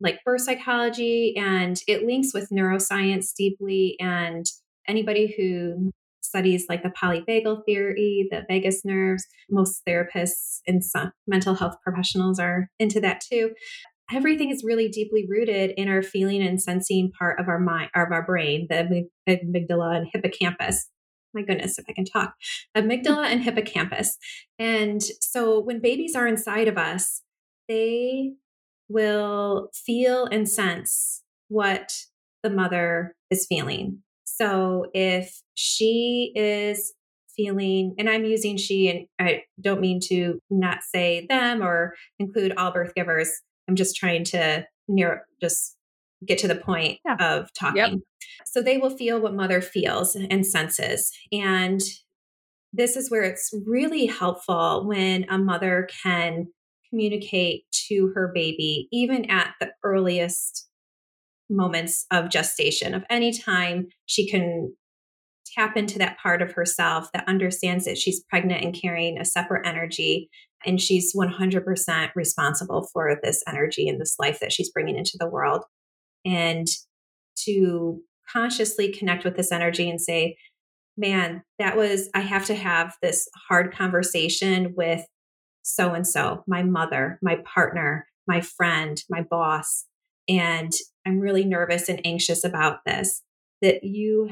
[0.00, 3.96] like birth psychology and it links with neuroscience deeply.
[4.00, 4.46] And
[4.86, 5.90] anybody who
[6.20, 12.38] studies like the polyvagal theory, the vagus nerves, most therapists and some mental health professionals
[12.38, 13.52] are into that too
[14.12, 18.12] everything is really deeply rooted in our feeling and sensing part of our mind of
[18.12, 20.88] our brain the amygdala and hippocampus.
[21.34, 22.34] My goodness if i can talk.
[22.76, 24.16] Amygdala and hippocampus.
[24.58, 27.22] And so when babies are inside of us
[27.68, 28.32] they
[28.88, 31.92] will feel and sense what
[32.42, 34.02] the mother is feeling.
[34.24, 36.94] So if she is
[37.36, 42.54] feeling, and I'm using she, and I don't mean to not say them or include
[42.56, 43.30] all birth givers.
[43.68, 45.76] I'm just trying to near just
[46.26, 47.16] get to the point yeah.
[47.20, 47.76] of talking.
[47.76, 48.00] Yep.
[48.46, 51.12] So they will feel what mother feels and senses.
[51.32, 51.80] And
[52.72, 56.46] this is where it's really helpful when a mother can
[56.90, 60.68] communicate to her baby, even at the earliest
[61.48, 64.74] moments of gestation, of any time she can
[65.56, 69.66] tap into that part of herself that understands that she's pregnant and carrying a separate
[69.66, 70.28] energy
[70.64, 75.28] and she's 100% responsible for this energy and this life that she's bringing into the
[75.28, 75.62] world.
[76.24, 76.66] And
[77.44, 80.36] to consciously connect with this energy and say
[80.96, 85.04] man that was i have to have this hard conversation with
[85.62, 89.84] so and so my mother my partner my friend my boss
[90.28, 90.72] and
[91.06, 93.22] i'm really nervous and anxious about this
[93.62, 94.28] that you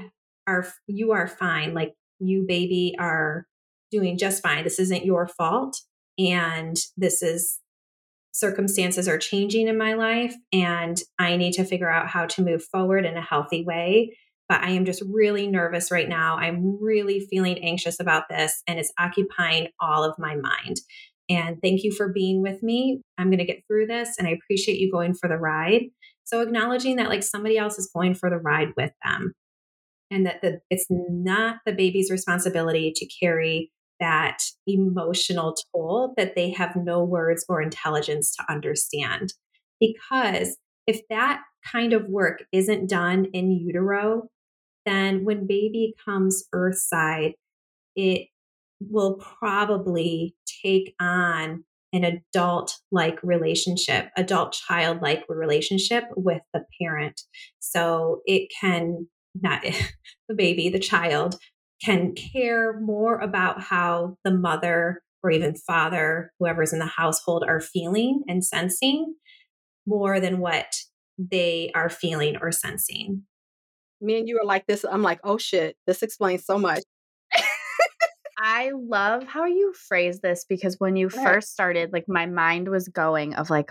[0.46, 3.46] are you are fine like you baby are
[3.90, 5.80] doing just fine this isn't your fault
[6.18, 7.61] and this is
[8.35, 12.64] circumstances are changing in my life and I need to figure out how to move
[12.64, 14.16] forward in a healthy way.
[14.48, 16.37] But I am just really nervous right now.
[16.37, 20.80] I'm really feeling anxious about this and it's occupying all of my mind.
[21.30, 23.00] And thank you for being with me.
[23.16, 25.85] I'm going to get through this and I appreciate you going for the ride.
[26.24, 29.33] So acknowledging that like somebody else is going for the ride with them
[30.11, 36.51] and that the, it's not the baby's responsibility to carry that emotional toll that they
[36.51, 39.33] have no words or intelligence to understand.
[39.81, 44.29] Because if that kind of work isn't done in utero,
[44.85, 47.35] then when baby comes earthside,
[47.97, 48.29] it
[48.81, 57.23] will probably take on an adult like relationship, adult child like relationship with the parent.
[57.61, 59.62] So it can not
[60.29, 61.37] the baby, the child
[61.85, 67.61] can care more about how the mother or even father, whoever's in the household, are
[67.61, 69.14] feeling and sensing
[69.87, 70.77] more than what
[71.18, 73.23] they are feeling or sensing.
[74.01, 74.85] Me and you are like this.
[74.85, 76.83] I'm like, oh shit, this explains so much.
[78.38, 82.88] I love how you phrase this because when you first started, like my mind was
[82.88, 83.70] going of like,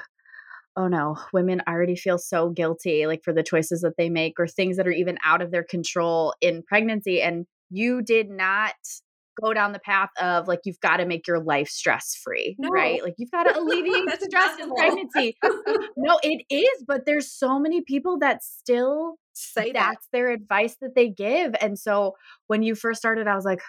[0.75, 4.47] oh no, women already feel so guilty, like for the choices that they make or
[4.47, 7.21] things that are even out of their control in pregnancy.
[7.21, 8.73] And you did not
[9.41, 12.69] go down the path of like you've got to make your life stress free, no.
[12.69, 13.03] right?
[13.03, 15.37] Like you've got to alleviate stress in pregnancy.
[15.97, 20.11] no, it is, but there's so many people that still say that's that.
[20.11, 21.55] their advice that they give.
[21.61, 22.15] And so
[22.47, 23.61] when you first started, I was like,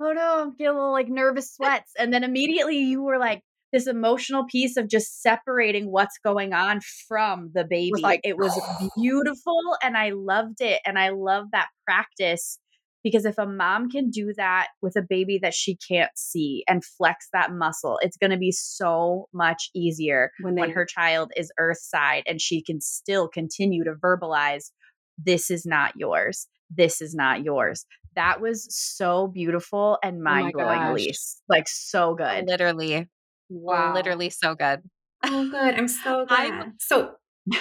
[0.00, 1.92] oh no, I'm getting a little like nervous sweats.
[1.98, 6.80] And then immediately you were like, this emotional piece of just separating what's going on
[7.08, 7.88] from the baby.
[7.88, 10.80] It was, like, it was beautiful and I loved it.
[10.86, 12.58] And I love that practice
[13.02, 16.84] because if a mom can do that with a baby that she can't see and
[16.84, 21.30] flex that muscle, it's going to be so much easier when, they, when her child
[21.36, 24.72] is earthside and she can still continue to verbalize,
[25.18, 26.48] This is not yours.
[26.68, 27.86] This is not yours.
[28.16, 31.40] That was so beautiful and mind blowing, oh Elise.
[31.48, 32.46] Like, so good.
[32.48, 33.08] Literally.
[33.48, 33.94] Wow.
[33.94, 34.82] Literally so good.
[35.24, 35.74] Oh, good.
[35.74, 36.52] I'm so glad.
[36.52, 37.12] I'm, so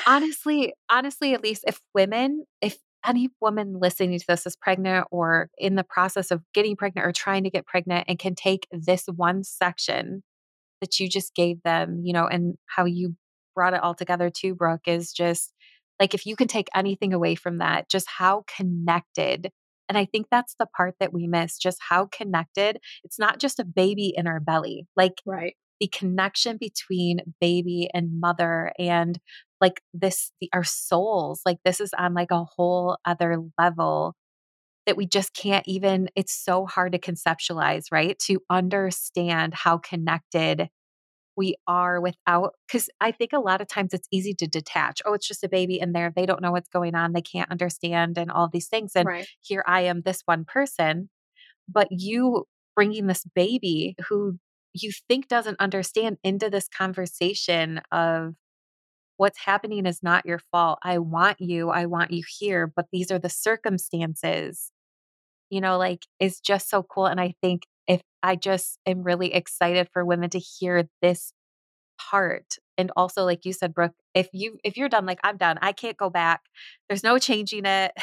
[0.07, 5.49] honestly, honestly, at least if women, if any woman listening to this is pregnant or
[5.57, 9.05] in the process of getting pregnant or trying to get pregnant and can take this
[9.07, 10.23] one section
[10.81, 13.15] that you just gave them, you know, and how you
[13.53, 15.53] brought it all together too, Brooke, is just
[15.99, 19.51] like if you can take anything away from that, just how connected.
[19.87, 22.79] And I think that's the part that we miss, just how connected.
[23.03, 24.87] It's not just a baby in our belly.
[24.95, 25.55] Like right.
[25.79, 29.19] The connection between baby and mother and
[29.61, 34.15] like this the, our souls like this is on like a whole other level
[34.85, 40.69] that we just can't even it's so hard to conceptualize right to understand how connected
[41.37, 45.13] we are without because i think a lot of times it's easy to detach oh
[45.13, 48.17] it's just a baby in there they don't know what's going on they can't understand
[48.17, 49.27] and all these things and right.
[49.41, 51.09] here i am this one person
[51.67, 54.37] but you bringing this baby who
[54.83, 58.35] you think doesn't understand into this conversation of
[59.17, 60.79] what's happening is not your fault.
[60.83, 61.69] I want you.
[61.69, 64.71] I want you here, but these are the circumstances.
[65.49, 67.05] You know, like it's just so cool.
[67.05, 71.31] And I think if I just am really excited for women to hear this
[71.99, 72.55] part.
[72.77, 75.71] And also, like you said, Brooke, if you if you're done, like I'm done, I
[75.71, 76.41] can't go back.
[76.89, 77.91] There's no changing it.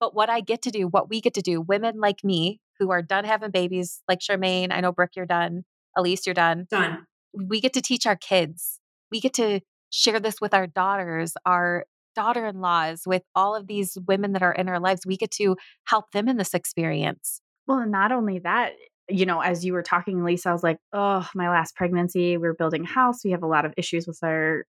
[0.00, 2.90] But what I get to do, what we get to do, women like me who
[2.90, 5.62] are done having babies, like Charmaine, I know Brooke, you're done.
[5.96, 6.66] Elise, you're done.
[6.70, 7.06] Done.
[7.34, 8.78] We get to teach our kids.
[9.10, 13.66] We get to share this with our daughters, our daughter in laws, with all of
[13.66, 15.02] these women that are in our lives.
[15.06, 17.40] We get to help them in this experience.
[17.66, 18.72] Well, and not only that,
[19.08, 22.48] you know, as you were talking, Lisa, I was like, oh, my last pregnancy, we
[22.48, 23.24] are building a house.
[23.24, 24.64] We have a lot of issues with our,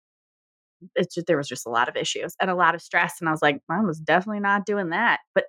[0.94, 3.14] it's just, there was just a lot of issues and a lot of stress.
[3.20, 5.20] And I was like, I was definitely not doing that.
[5.34, 5.44] But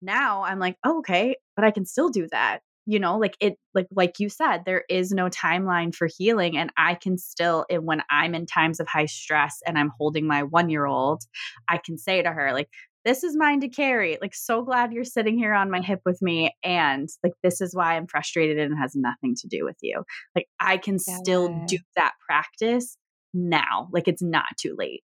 [0.00, 3.56] now I'm like, oh, okay, but I can still do that you know like it
[3.74, 7.76] like like you said there is no timeline for healing and i can still eh,
[7.76, 11.22] when i'm in times of high stress and i'm holding my 1 year old
[11.68, 12.68] i can say to her like
[13.04, 16.20] this is mine to carry like so glad you're sitting here on my hip with
[16.22, 19.76] me and like this is why i'm frustrated and it has nothing to do with
[19.82, 20.02] you
[20.34, 21.16] like i can yeah.
[21.18, 22.96] still do that practice
[23.34, 25.02] now like it's not too late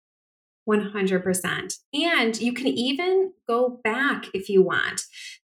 [0.68, 1.74] 100%.
[1.92, 5.02] And you can even go back if you want,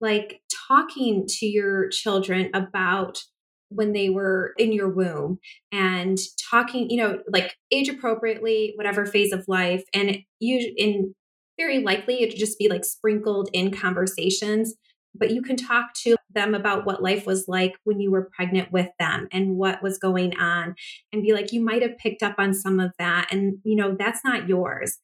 [0.02, 3.23] like talking to your children about
[3.69, 5.39] when they were in your womb
[5.71, 6.17] and
[6.49, 9.84] talking, you know, like age appropriately, whatever phase of life.
[9.93, 11.15] And you, in
[11.58, 14.76] very likely, it'd just be like sprinkled in conversations
[15.15, 18.72] but you can talk to them about what life was like when you were pregnant
[18.72, 20.76] with them and what was going on
[21.12, 23.96] and be like you might have picked up on some of that and you know
[23.98, 24.98] that's not yours.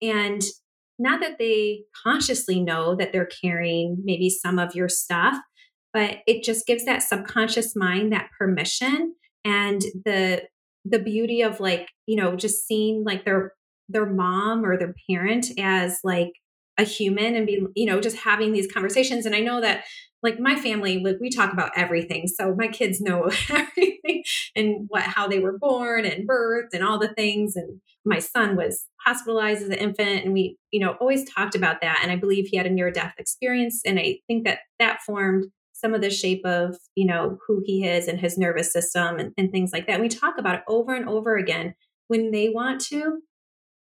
[0.00, 0.42] And
[0.98, 5.36] not that they consciously know that they're carrying maybe some of your stuff
[5.92, 9.14] but it just gives that subconscious mind that permission
[9.44, 10.42] and the
[10.84, 13.52] the beauty of like you know just seeing like their
[13.88, 16.32] their mom or their parent as like
[16.82, 19.26] a human and be you know just having these conversations.
[19.26, 19.84] And i know that
[20.22, 22.28] like my family like we talk about everything.
[22.28, 24.22] So my kids know everything
[24.54, 27.56] and what how they were born and birthed and all the things.
[27.56, 31.80] And my son was hospitalized as an infant and we you know always talked about
[31.80, 32.00] that.
[32.02, 35.46] And i believe he had a near death experience and i think that that formed
[35.72, 39.32] some of the shape of you know who he is and his nervous system and,
[39.36, 40.00] and things like that.
[40.00, 41.74] We talk about it over and over again
[42.08, 43.18] when they want to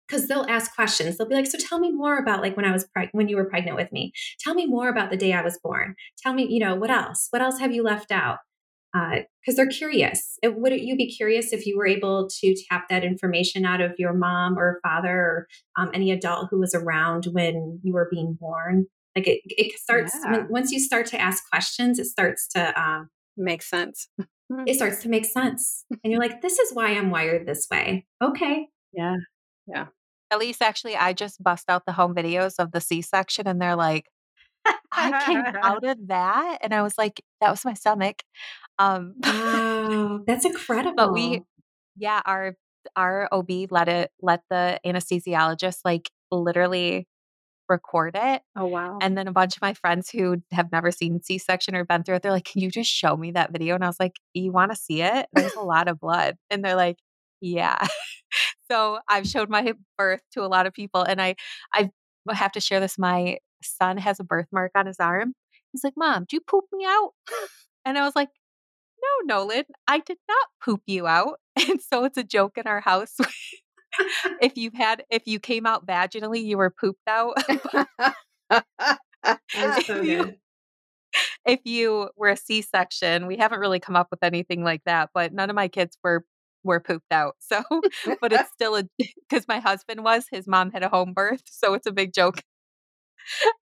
[0.08, 1.16] because they'll ask questions.
[1.16, 3.36] They'll be like, "So tell me more about like when I was preg- when you
[3.36, 4.12] were pregnant with me.
[4.40, 5.94] Tell me more about the day I was born.
[6.18, 7.28] Tell me, you know, what else?
[7.30, 8.38] What else have you left out?"
[8.94, 10.38] Because uh, they're curious.
[10.42, 14.14] wouldn't you be curious if you were able to tap that information out of your
[14.14, 18.86] mom or father or um, any adult who was around when you were being born?
[19.14, 20.32] Like it, it starts yeah.
[20.32, 24.08] when, once you start to ask questions, it starts to um, make sense.
[24.66, 28.06] it starts to make sense, and you're like, "This is why I'm wired this way."
[28.22, 29.16] Okay, yeah,
[29.66, 29.86] yeah.
[30.30, 33.76] Elise, actually, I just bust out the home videos of the C section and they're
[33.76, 34.06] like,
[34.92, 38.22] I came out of that and I was like, that was my stomach.
[38.78, 40.94] Um, wow, that's incredible.
[40.96, 41.42] But we,
[41.96, 42.54] yeah, our
[42.96, 47.06] our OB let it let the anesthesiologist like literally
[47.68, 48.42] record it.
[48.57, 48.98] Oh wow!
[49.00, 52.03] And then a bunch of my friends who have never seen C section or been
[52.03, 54.16] through it, they're like, "Can you just show me that video?" And I was like,
[54.34, 55.26] "You want to see it?
[55.32, 56.98] There's a lot of blood." And they're like,
[57.41, 57.78] "Yeah."
[58.70, 61.36] so I've showed my birth to a lot of people, and I
[61.72, 61.91] I
[62.32, 62.99] have to share this.
[62.99, 65.34] My son has a birthmark on his arm.
[65.72, 67.12] He's like, "Mom, do you poop me out?"
[67.84, 68.28] And I was like,
[69.26, 72.80] "No, Nolan, I did not poop you out." And so it's a joke in our
[72.80, 73.16] house.
[74.41, 77.36] if you had, if you came out vaginally, you were pooped out.
[79.84, 80.34] so you,
[81.45, 85.32] if you were a C-section, we haven't really come up with anything like that, but
[85.32, 86.24] none of my kids were
[86.64, 87.36] were pooped out.
[87.40, 87.62] So,
[88.20, 88.84] but it's still a
[89.28, 92.42] because my husband was his mom had a home birth, so it's a big joke.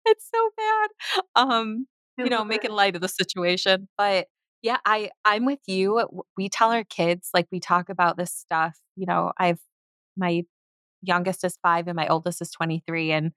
[0.06, 0.90] it's so bad.
[1.36, 1.88] Um,
[2.18, 3.88] you know, making light of the situation.
[3.98, 4.28] But
[4.62, 6.24] yeah, I I'm with you.
[6.38, 8.78] We tell our kids like we talk about this stuff.
[8.96, 9.60] You know, I've
[10.18, 10.44] my
[11.02, 13.32] youngest is 5 and my oldest is 23 and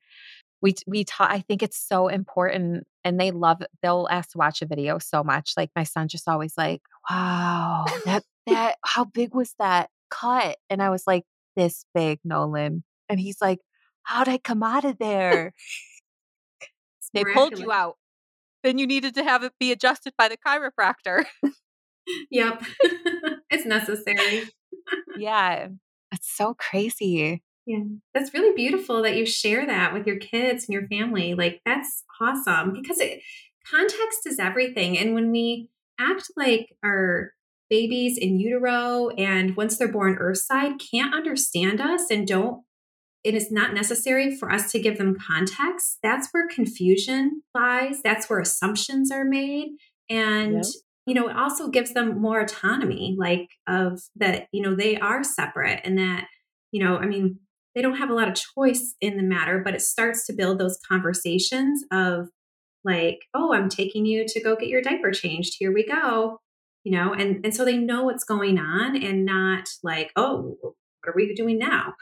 [0.62, 4.62] we we taught I think it's so important and they love they'll ask to watch
[4.62, 5.52] a video so much.
[5.56, 10.82] Like my son just always like, "Wow, that that how big was that cut?" And
[10.82, 11.24] I was like,
[11.56, 13.60] "This big, Nolan." And he's like,
[14.02, 15.52] "How'd I come out of there?"
[17.14, 17.96] they pulled you out.
[18.62, 21.24] Then you needed to have it be adjusted by the chiropractor.
[22.30, 22.62] yep.
[23.50, 24.44] it's necessary.
[25.16, 25.68] yeah.
[26.12, 27.42] It's so crazy.
[27.66, 27.84] Yeah,
[28.14, 31.34] that's really beautiful that you share that with your kids and your family.
[31.34, 33.20] Like, that's awesome because it,
[33.70, 34.96] context is everything.
[34.96, 35.68] And when we
[36.00, 37.32] act like our
[37.70, 42.62] babies in utero and once they're born earthside can't understand us and don't,
[43.24, 48.00] it is not necessary for us to give them context, that's where confusion lies.
[48.02, 49.70] That's where assumptions are made.
[50.08, 50.64] And yep
[51.08, 55.24] you know, it also gives them more autonomy, like of that, you know, they are
[55.24, 56.26] separate and that,
[56.70, 57.38] you know, I mean,
[57.74, 60.58] they don't have a lot of choice in the matter, but it starts to build
[60.58, 62.28] those conversations of
[62.84, 65.54] like, oh, I'm taking you to go get your diaper changed.
[65.58, 66.40] Here we go.
[66.84, 70.74] You know, and and so they know what's going on and not like, oh, what
[71.06, 71.94] are we doing now?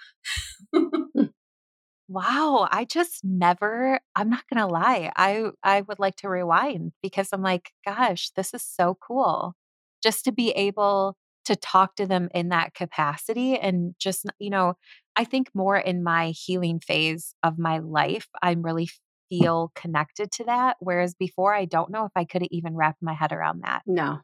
[0.75, 1.25] Hmm.
[2.09, 5.11] wow, I just never I'm not going to lie.
[5.17, 9.55] I I would like to rewind because I'm like, gosh, this is so cool.
[10.03, 11.17] Just to be able
[11.47, 14.75] to talk to them in that capacity and just you know
[15.17, 18.89] I think more in my healing phase of my life, I'm really
[19.29, 20.77] feel connected to that.
[20.81, 23.83] Whereas before, I don't know if I could have even wrapped my head around that.
[23.87, 24.21] No.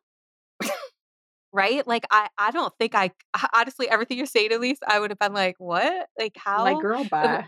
[1.53, 1.87] Right?
[1.87, 3.11] Like, I, I don't think I,
[3.55, 6.09] honestly, everything you're saying, Elise, I would have been like, what?
[6.19, 6.65] Like, how?
[6.65, 7.45] Like, girl, bye.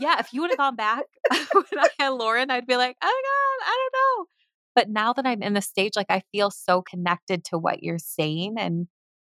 [0.00, 0.18] yeah.
[0.18, 3.66] If you would have gone back when I had Lauren, I'd be like, oh God,
[3.66, 4.26] I don't know.
[4.74, 7.98] But now that I'm in the stage, like, I feel so connected to what you're
[7.98, 8.56] saying.
[8.58, 8.88] And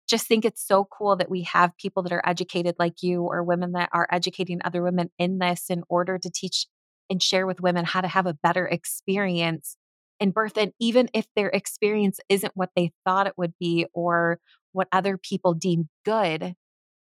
[0.09, 3.43] just think it's so cool that we have people that are educated like you or
[3.43, 6.67] women that are educating other women in this in order to teach
[7.11, 9.77] and share with women how to have a better experience
[10.21, 10.57] in birth.
[10.57, 14.39] And even if their experience isn't what they thought it would be or
[14.73, 16.55] what other people deem good,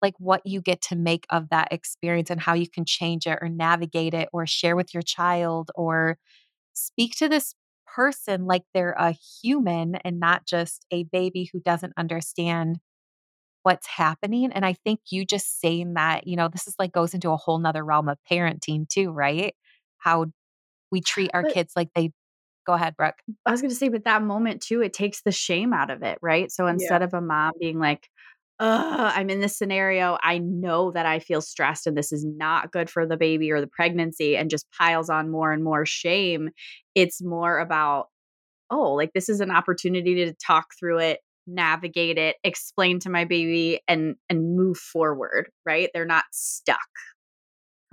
[0.02, 3.38] like what you get to make of that experience and how you can change it
[3.42, 6.18] or navigate it or share with your child or
[6.74, 7.54] speak to this
[7.86, 12.80] person like they're a human and not just a baby who doesn't understand
[13.64, 14.52] what's happening.
[14.54, 17.38] And I think you just saying that, you know, this is like goes into a
[17.38, 19.54] whole nother realm of parenting too, right?
[19.98, 20.28] How
[20.92, 22.12] we treat our but, kids like they
[22.70, 23.16] go ahead, Brooke.
[23.48, 26.04] I was going to say, but that moment too, it takes the shame out of
[26.04, 26.52] it, right?
[26.52, 27.06] So instead yeah.
[27.06, 28.08] of a mom being like,
[28.60, 30.18] Ugh, I'm in this scenario.
[30.22, 33.62] I know that I feel stressed and this is not good for the baby or
[33.62, 36.50] the pregnancy and just piles on more and more shame.
[36.94, 38.08] It's more about,
[38.70, 43.24] oh, like this is an opportunity to talk through it, navigate it, explain to my
[43.24, 45.90] baby and and move forward, right?
[45.94, 46.78] They're not stuck.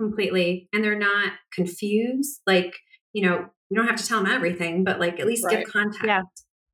[0.01, 0.67] Completely.
[0.73, 2.41] And they're not confused.
[2.45, 2.75] Like,
[3.13, 5.59] you know, we don't have to tell them everything, but like at least right.
[5.65, 6.05] give context.
[6.05, 6.21] Yeah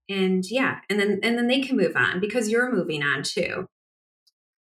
[0.10, 3.66] and yeah and then and then they can move on because you're moving on too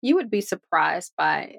[0.03, 1.55] you would be surprised by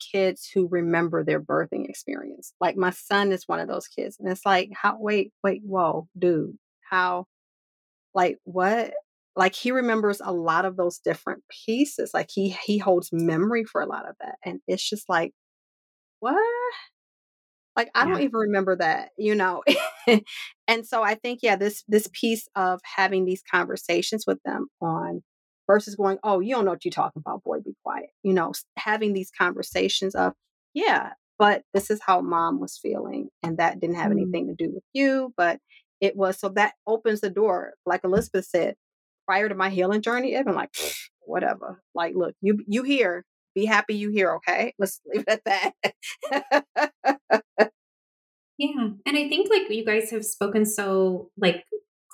[0.00, 2.52] kids who remember their birthing experience.
[2.60, 4.16] Like my son is one of those kids.
[4.18, 6.56] And it's like, how, wait, wait, whoa, dude,
[6.90, 7.26] how,
[8.12, 8.92] like, what?
[9.36, 12.10] Like he remembers a lot of those different pieces.
[12.12, 14.34] Like he, he holds memory for a lot of that.
[14.44, 15.32] And it's just like,
[16.18, 16.34] what?
[17.76, 18.12] Like I yeah.
[18.12, 19.62] don't even remember that, you know.
[20.68, 25.22] and so I think, yeah, this, this piece of having these conversations with them on
[25.66, 28.10] versus going, oh, you don't know what you're talking about, boy, be quiet.
[28.22, 30.32] You know, having these conversations of,
[30.74, 33.28] yeah, but this is how mom was feeling.
[33.42, 34.20] And that didn't have mm.
[34.20, 35.58] anything to do with you, but
[36.00, 37.74] it was so that opens the door.
[37.86, 38.74] Like Elizabeth said,
[39.26, 40.74] prior to my healing journey, I've been like,
[41.20, 41.82] whatever.
[41.94, 43.24] Like, look, you you here.
[43.54, 44.74] Be happy you here, okay?
[44.78, 45.72] Let's leave it at
[46.32, 47.42] that.
[48.60, 48.88] yeah.
[49.06, 51.64] And I think like you guys have spoken so like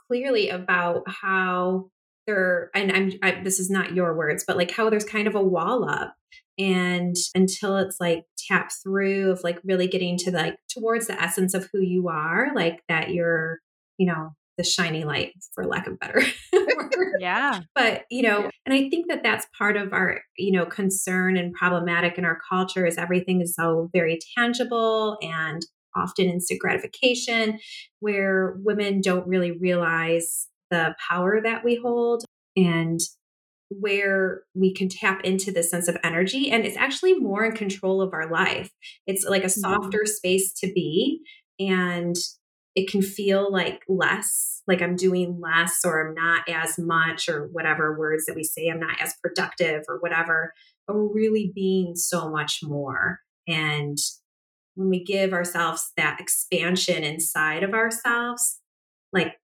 [0.09, 1.91] clearly about how
[2.27, 5.35] there and i'm I, this is not your words but like how there's kind of
[5.35, 6.15] a wall up
[6.59, 11.55] and until it's like tap through of like really getting to like towards the essence
[11.55, 13.61] of who you are like that you're
[13.99, 16.23] you know the shiny light for lack of better
[17.21, 21.37] yeah but you know and i think that that's part of our you know concern
[21.37, 25.63] and problematic in our culture is everything is so very tangible and
[25.97, 27.59] often instant gratification
[28.01, 32.25] where women don't really realize the power that we hold
[32.57, 33.01] and
[33.69, 38.01] where we can tap into this sense of energy and it's actually more in control
[38.01, 38.71] of our life
[39.07, 39.61] it's like a mm-hmm.
[39.61, 40.07] softer mm-hmm.
[40.07, 41.21] space to be
[41.59, 42.17] and
[42.77, 47.49] it can feel like less, like I'm doing less or I'm not as much or
[47.51, 50.53] whatever words that we say, I'm not as productive or whatever,
[50.87, 53.21] but we're really being so much more.
[53.49, 53.97] And
[54.77, 58.61] when we give ourselves that expansion inside of ourselves,
[59.13, 59.35] like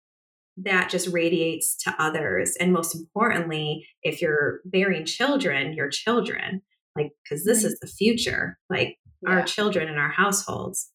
[0.58, 2.54] that just radiates to others.
[2.60, 6.62] And most importantly, if you're bearing children, your children,
[6.94, 9.34] like, because this is the future, like yeah.
[9.34, 10.92] our children and our households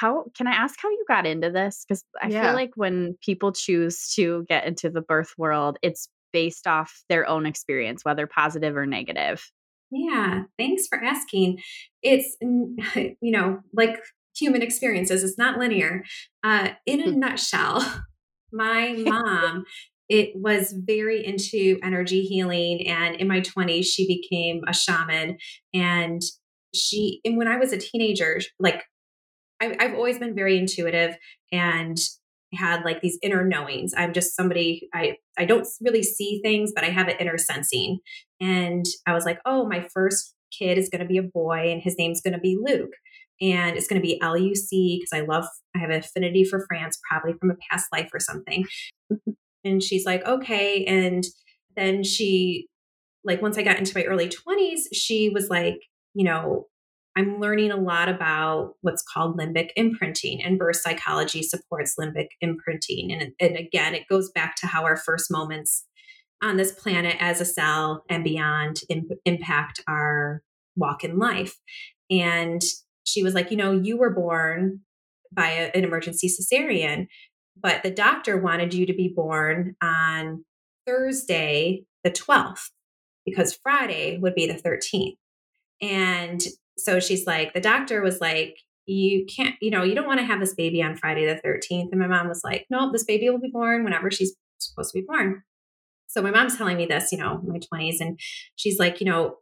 [0.00, 1.84] how can I ask how you got into this?
[1.86, 2.42] Because I yeah.
[2.42, 7.28] feel like when people choose to get into the birth world, it's based off their
[7.28, 9.50] own experience, whether positive or negative.
[9.90, 11.58] Yeah, thanks for asking.
[12.02, 13.98] It's, you know, like
[14.36, 16.04] human experiences, it's not linear.
[16.42, 18.02] Uh, in a nutshell,
[18.52, 19.64] my mom
[20.08, 25.36] it was very into energy healing and in my 20s she became a shaman
[25.72, 26.20] and
[26.74, 28.82] she and when i was a teenager like
[29.60, 31.16] I, I've always been very intuitive
[31.52, 31.96] and
[32.54, 33.92] had like these inner knowings.
[33.96, 37.98] I'm just somebody I I don't really see things, but I have an inner sensing.
[38.40, 41.82] And I was like, oh, my first kid is going to be a boy, and
[41.82, 42.92] his name's going to be Luke,
[43.40, 45.44] and it's going to be L U C because I love
[45.76, 48.64] I have an affinity for France, probably from a past life or something.
[49.64, 51.24] and she's like, okay, and
[51.76, 52.66] then she
[53.24, 55.76] like once I got into my early 20s, she was like,
[56.14, 56.66] you know,
[57.20, 63.12] I'm learning a lot about what's called limbic imprinting, and birth psychology supports limbic imprinting.
[63.12, 65.84] And, and again, it goes back to how our first moments
[66.42, 68.80] on this planet as a cell and beyond
[69.26, 70.42] impact our
[70.76, 71.58] walk in life.
[72.10, 72.62] And
[73.04, 74.80] she was like, You know, you were born
[75.30, 77.06] by a, an emergency cesarean,
[77.60, 80.46] but the doctor wanted you to be born on
[80.86, 82.70] Thursday, the 12th,
[83.26, 85.16] because Friday would be the 13th.
[85.82, 86.40] And
[86.84, 88.56] so she's like, the doctor was like,
[88.86, 91.88] you can't, you know, you don't want to have this baby on Friday the 13th.
[91.92, 95.00] And my mom was like, no, this baby will be born whenever she's supposed to
[95.00, 95.42] be born.
[96.08, 98.18] So my mom's telling me this, you know, in my 20s, and
[98.56, 99.36] she's like, you know,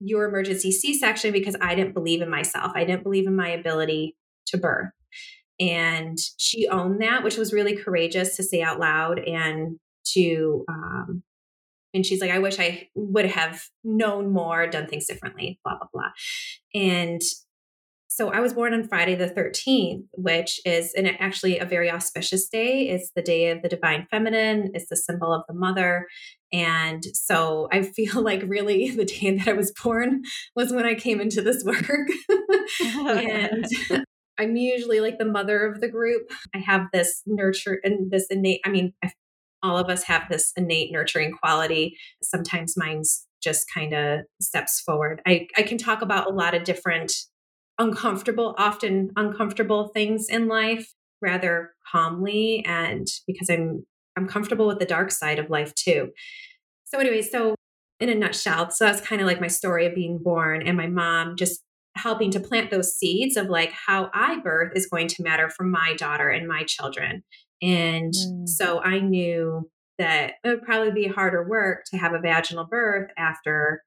[0.00, 2.72] your emergency C section because I didn't believe in myself.
[2.74, 4.16] I didn't believe in my ability
[4.46, 4.90] to birth.
[5.60, 9.78] And she owned that, which was really courageous to say out loud and
[10.14, 11.22] to um,
[11.94, 15.88] and she's like, I wish I would have known more, done things differently, blah, blah,
[15.92, 16.10] blah.
[16.74, 17.22] And
[18.08, 22.48] so I was born on Friday the 13th, which is an, actually a very auspicious
[22.48, 22.88] day.
[22.88, 26.06] It's the day of the divine feminine, it's the symbol of the mother.
[26.52, 30.22] And so I feel like really the day that I was born
[30.54, 32.08] was when I came into this work.
[32.98, 33.66] and
[34.38, 36.30] I'm usually like the mother of the group.
[36.54, 39.10] I have this nurture and this innate, I mean, I
[39.64, 41.96] all of us have this innate nurturing quality.
[42.22, 45.20] Sometimes mine's just kind of steps forward.
[45.26, 47.12] I, I can talk about a lot of different
[47.78, 53.84] uncomfortable, often uncomfortable things in life rather calmly and because I'm
[54.16, 56.10] I'm comfortable with the dark side of life too.
[56.84, 57.56] So anyway, so
[57.98, 60.86] in a nutshell, so that's kind of like my story of being born and my
[60.86, 61.62] mom just
[61.96, 65.64] helping to plant those seeds of like how I birth is going to matter for
[65.64, 67.22] my daughter and my children.
[67.64, 68.48] And mm.
[68.48, 73.10] so I knew that it would probably be harder work to have a vaginal birth
[73.16, 73.82] after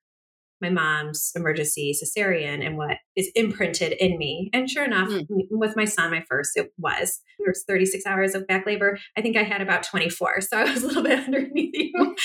[0.61, 4.49] my mom's emergency cesarean and what is imprinted in me.
[4.53, 5.27] And sure enough, mm.
[5.51, 7.21] with my son, my first, it was.
[7.37, 8.97] There was 36 hours of back labor.
[9.15, 10.41] I think I had about 24.
[10.41, 12.15] So I was a little bit underneath you.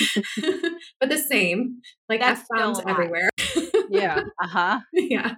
[1.00, 1.80] but the same.
[2.08, 3.28] Like That's F everywhere.
[3.90, 4.22] yeah.
[4.42, 4.80] Uh-huh.
[4.92, 5.34] yeah.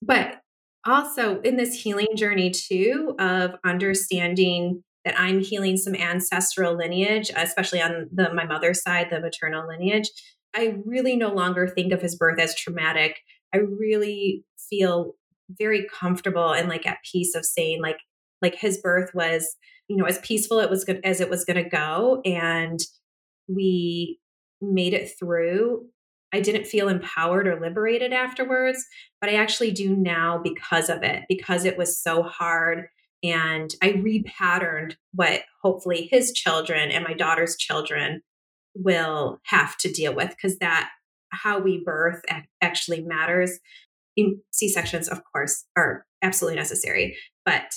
[0.00, 0.40] But
[0.84, 7.82] also in this healing journey too of understanding that I'm healing some ancestral lineage, especially
[7.82, 10.10] on the my mother's side, the maternal lineage.
[10.54, 13.20] I really no longer think of his birth as traumatic.
[13.54, 15.14] I really feel
[15.58, 17.98] very comfortable and like at peace of saying like
[18.40, 19.56] like his birth was
[19.88, 22.80] you know as peaceful it was good as it was going to go and
[23.48, 24.18] we
[24.60, 25.84] made it through
[26.32, 28.84] i didn't feel empowered or liberated afterwards
[29.20, 32.86] but i actually do now because of it because it was so hard
[33.22, 38.22] and I repatterned what hopefully his children and my daughter's children
[38.74, 40.90] will have to deal with because that
[41.30, 42.22] how we birth
[42.60, 43.58] actually matters.
[44.52, 47.16] C sections, of course, are absolutely necessary,
[47.46, 47.74] but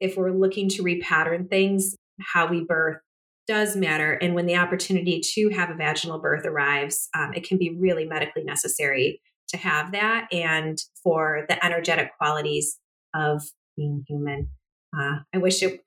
[0.00, 2.98] if we're looking to repattern things, how we birth
[3.46, 4.12] does matter.
[4.12, 8.04] And when the opportunity to have a vaginal birth arrives, um, it can be really
[8.04, 12.78] medically necessary to have that and for the energetic qualities
[13.14, 13.42] of
[13.76, 14.50] being human.
[14.96, 15.80] Uh, I wish it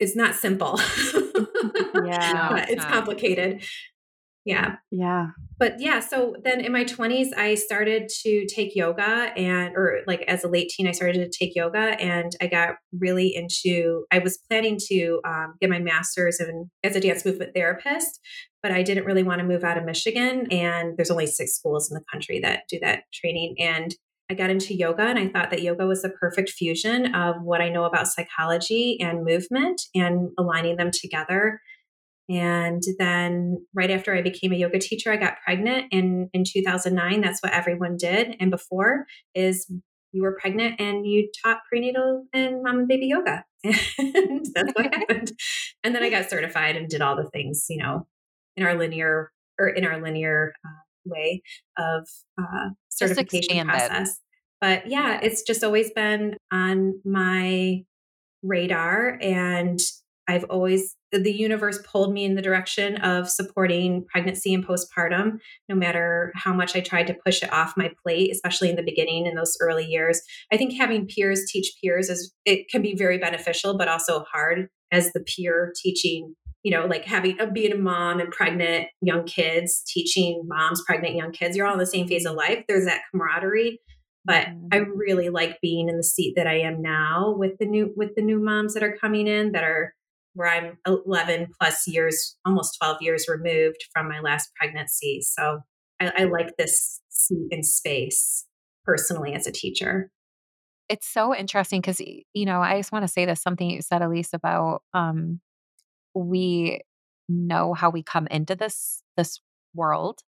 [0.00, 0.78] it's not simple.
[2.04, 3.62] yeah, it's complicated.
[4.44, 4.76] Yeah.
[4.90, 5.28] Yeah.
[5.58, 10.22] But yeah, so then in my 20s, I started to take yoga and, or like
[10.22, 14.18] as a late teen, I started to take yoga and I got really into, I
[14.18, 18.20] was planning to um, get my master's in, as a dance movement therapist,
[18.62, 20.46] but I didn't really want to move out of Michigan.
[20.50, 23.54] And there's only six schools in the country that do that training.
[23.58, 23.94] And
[24.30, 27.60] I got into yoga and I thought that yoga was the perfect fusion of what
[27.60, 31.60] I know about psychology and movement and aligning them together.
[32.28, 35.92] And then right after I became a yoga teacher, I got pregnant.
[35.92, 38.36] And in 2009, that's what everyone did.
[38.40, 39.04] And before
[39.34, 39.70] is
[40.12, 43.44] you were pregnant and you taught prenatal and mom and baby yoga.
[43.98, 45.32] and that's what happened.
[45.82, 48.06] And then I got certified and did all the things, you know,
[48.56, 51.42] in our linear or in our linear uh, way
[51.76, 52.08] of
[52.40, 54.18] uh, certification process.
[54.60, 57.84] But yeah, it's just always been on my
[58.42, 59.18] radar.
[59.20, 59.78] And
[60.26, 65.38] I've always, the universe pulled me in the direction of supporting pregnancy and postpartum,
[65.68, 68.82] no matter how much I tried to push it off my plate, especially in the
[68.82, 70.22] beginning in those early years.
[70.50, 74.68] I think having peers teach peers is, it can be very beneficial, but also hard
[74.90, 76.34] as the peer teaching
[76.64, 81.14] you know, like having a being a mom and pregnant young kids, teaching moms pregnant
[81.14, 82.64] young kids, you're all in the same phase of life.
[82.66, 83.78] There's that camaraderie
[84.24, 84.68] but mm-hmm.
[84.72, 88.14] I really like being in the seat that I am now with the new with
[88.16, 89.94] the new moms that are coming in that are
[90.32, 95.20] where I'm 11 plus years, almost 12 years removed from my last pregnancy.
[95.22, 95.60] So
[96.00, 98.46] I, I like this seat in space
[98.84, 100.10] personally as a teacher.
[100.88, 104.02] It's so interesting because you know I just want to say this something you said,
[104.02, 105.40] Elise, about um,
[106.14, 106.80] we
[107.28, 109.40] know how we come into this this
[109.74, 110.20] world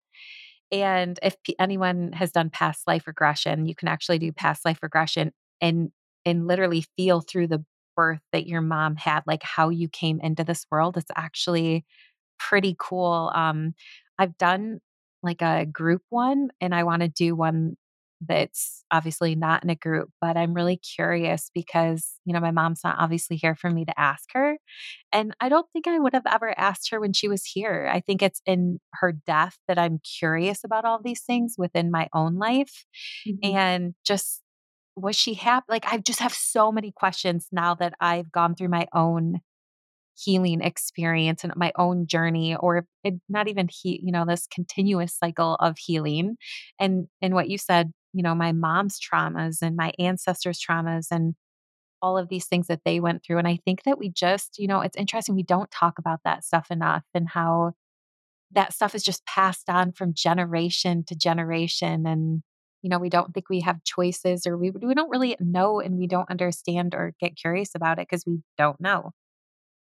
[0.73, 4.79] and if p- anyone has done past life regression, you can actually do past life
[4.83, 5.91] regression and
[6.27, 7.65] and literally feel through the
[7.97, 10.97] birth that your mom had, like how you came into this world.
[10.97, 11.85] It's actually
[12.39, 13.31] pretty cool.
[13.35, 13.75] Um,
[14.19, 14.81] I've done
[15.23, 17.77] like a group one, and I want to do one
[18.29, 22.81] that's obviously not in a group, but I'm really curious because, you know, my mom's
[22.85, 24.57] not obviously here for me to ask her.
[25.13, 27.91] And I don't think I would have ever asked her when she was here.
[27.93, 32.09] I think it's in her death that I'm curious about all these things within my
[32.15, 32.85] own life.
[33.27, 33.57] Mm-hmm.
[33.57, 34.41] And just
[34.97, 35.67] was she happy?
[35.69, 39.41] Like, I just have so many questions now that I've gone through my own
[40.17, 45.17] healing experience and my own journey or it, not even he you know this continuous
[45.17, 46.37] cycle of healing
[46.79, 51.35] and and what you said you know, my mom's traumas and my ancestors' traumas and
[52.01, 53.39] all of these things that they went through.
[53.39, 55.35] And I think that we just, you know, it's interesting.
[55.35, 57.73] We don't talk about that stuff enough and how
[58.53, 62.07] that stuff is just passed on from generation to generation.
[62.07, 62.43] And,
[62.83, 65.99] you know, we don't think we have choices or we, we don't really know and
[65.99, 69.11] we don't understand or get curious about it because we don't know.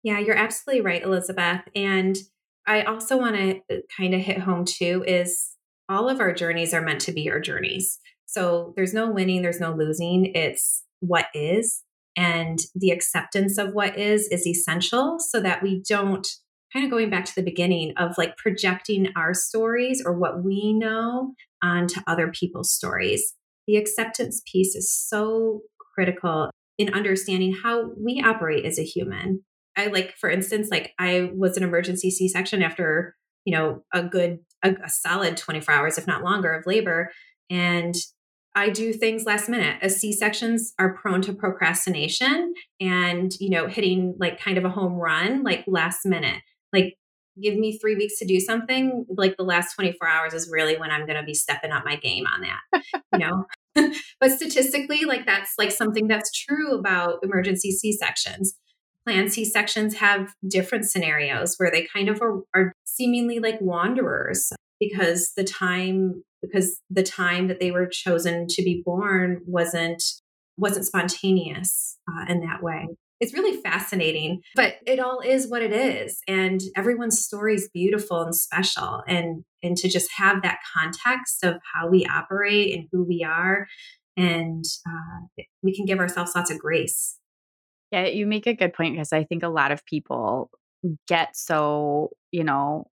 [0.03, 1.61] Yeah, you're absolutely right, Elizabeth.
[1.75, 2.17] And
[2.65, 5.51] I also want to uh, kind of hit home too is
[5.89, 7.99] all of our journeys are meant to be our journeys.
[8.31, 10.31] So there's no winning, there's no losing.
[10.33, 11.83] It's what is.
[12.15, 16.27] And the acceptance of what is is essential so that we don't
[16.71, 20.71] kind of going back to the beginning of like projecting our stories or what we
[20.73, 23.35] know onto other people's stories.
[23.67, 25.61] The acceptance piece is so
[25.93, 29.43] critical in understanding how we operate as a human.
[29.75, 33.13] I like, for instance, like I was an emergency C section after,
[33.43, 37.11] you know, a good, a, a solid 24 hours, if not longer, of labor.
[37.49, 37.93] And
[38.55, 39.77] I do things last minute.
[39.81, 44.69] As C sections are prone to procrastination and, you know, hitting like kind of a
[44.69, 46.41] home run, like last minute.
[46.73, 46.95] Like,
[47.41, 49.05] give me three weeks to do something.
[49.09, 51.95] Like, the last 24 hours is really when I'm going to be stepping up my
[51.95, 52.83] game on that,
[53.13, 53.45] you know?
[54.19, 58.53] but statistically, like, that's like something that's true about emergency C sections.
[59.05, 64.51] Planned C sections have different scenarios where they kind of are, are seemingly like wanderers
[64.79, 70.03] because the time because the time that they were chosen to be born wasn't
[70.57, 72.87] wasn't spontaneous uh, in that way.
[73.19, 78.23] It's really fascinating but it all is what it is and everyone's story is beautiful
[78.23, 83.03] and special and and to just have that context of how we operate and who
[83.03, 83.67] we are
[84.17, 87.17] and uh, we can give ourselves lots of grace.
[87.91, 90.49] Yeah you make a good point because i think a lot of people
[91.07, 92.87] get so you know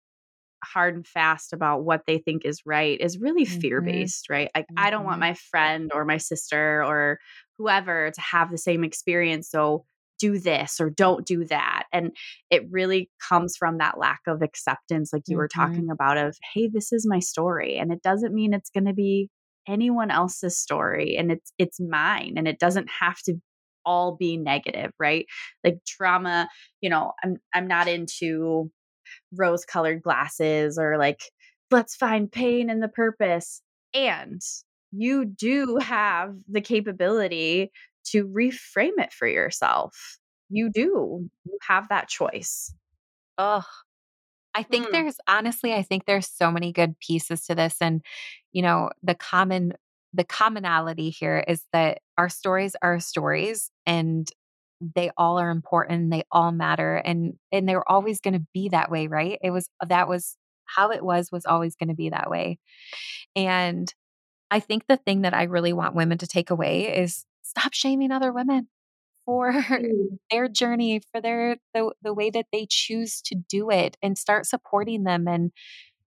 [0.63, 3.59] hard and fast about what they think is right is really mm-hmm.
[3.59, 4.49] fear based, right?
[4.55, 4.85] Like, mm-hmm.
[4.85, 5.31] I don't want mm-hmm.
[5.31, 7.19] my friend or my sister or
[7.57, 9.49] whoever to have the same experience.
[9.49, 9.85] So
[10.19, 11.83] do this or don't do that.
[11.93, 12.11] And
[12.49, 15.39] it really comes from that lack of acceptance, like you mm-hmm.
[15.39, 17.77] were talking about, of, hey, this is my story.
[17.77, 19.29] And it doesn't mean it's going to be
[19.67, 23.35] anyone else's story and it's it's mine and it doesn't have to
[23.85, 25.25] all be negative right
[25.63, 26.49] like trauma
[26.81, 28.71] you know i'm i'm not into
[29.33, 31.21] rose colored glasses or like,
[31.71, 33.61] let's find pain in the purpose.
[33.93, 34.41] And
[34.91, 37.71] you do have the capability
[38.07, 40.17] to reframe it for yourself.
[40.49, 41.29] You do.
[41.45, 42.73] You have that choice.
[43.37, 43.63] Oh,
[44.55, 44.91] I think mm.
[44.91, 47.77] there's honestly, I think there's so many good pieces to this.
[47.79, 48.01] And,
[48.51, 49.73] you know, the common
[50.11, 54.27] the commonality here is that our stories are stories and
[54.95, 58.91] they all are important they all matter and and they're always going to be that
[58.91, 59.37] way right?
[59.41, 62.59] It was that was how it was was always going to be that way.
[63.35, 63.93] And
[64.51, 68.11] i think the thing that i really want women to take away is stop shaming
[68.11, 68.67] other women
[69.25, 69.53] for
[70.31, 74.45] their journey for their the, the way that they choose to do it and start
[74.45, 75.51] supporting them and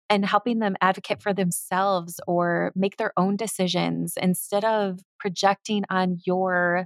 [0.10, 6.18] and helping them advocate for themselves or make their own decisions instead of projecting on
[6.26, 6.86] your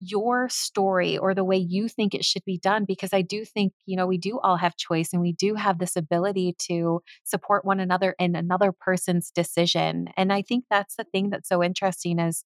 [0.00, 3.72] your story or the way you think it should be done because i do think
[3.86, 7.64] you know we do all have choice and we do have this ability to support
[7.64, 12.18] one another in another person's decision and i think that's the thing that's so interesting
[12.18, 12.44] is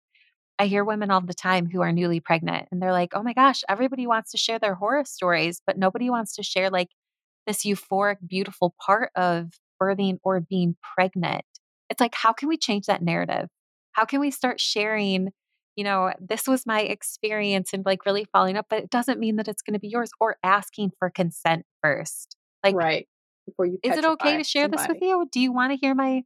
[0.58, 3.32] i hear women all the time who are newly pregnant and they're like oh my
[3.32, 6.88] gosh everybody wants to share their horror stories but nobody wants to share like
[7.48, 9.48] this euphoric beautiful part of
[9.80, 11.44] birthing or being pregnant.
[11.88, 13.48] It's like how can we change that narrative?
[13.92, 15.30] How can we start sharing
[15.78, 19.36] you know, this was my experience and like really following up, but it doesn't mean
[19.36, 22.34] that it's going to be yours or asking for consent first.
[22.64, 23.06] Like, right.
[23.46, 24.82] Before you is it okay to share somebody.
[24.82, 25.28] this with you?
[25.30, 26.22] Do you want to hear my,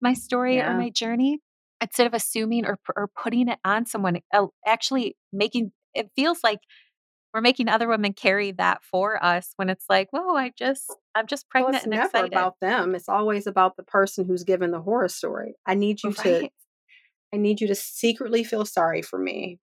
[0.00, 0.70] my story yeah.
[0.70, 1.40] or my journey?
[1.80, 6.60] Instead of assuming or, or putting it on someone, uh, actually making it feels like
[7.34, 10.84] we're making other women carry that for us when it's like, whoa, I just,
[11.16, 12.32] I'm just pregnant well, it's and never excited.
[12.32, 12.94] about them.
[12.94, 15.56] It's always about the person who's given the horror story.
[15.66, 16.42] I need you right.
[16.42, 16.48] to
[17.34, 19.58] I need you to secretly feel sorry for me.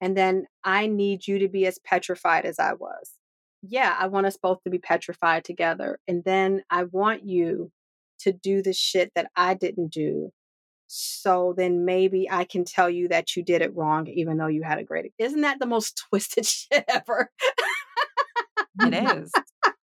[0.00, 3.12] And then I need you to be as petrified as I was.
[3.62, 5.98] Yeah, I want us both to be petrified together.
[6.08, 7.70] And then I want you
[8.20, 10.30] to do the shit that I didn't do.
[10.86, 14.62] So then maybe I can tell you that you did it wrong, even though you
[14.62, 15.12] had a great.
[15.18, 17.30] Isn't that the most twisted shit ever?
[18.80, 19.30] it is.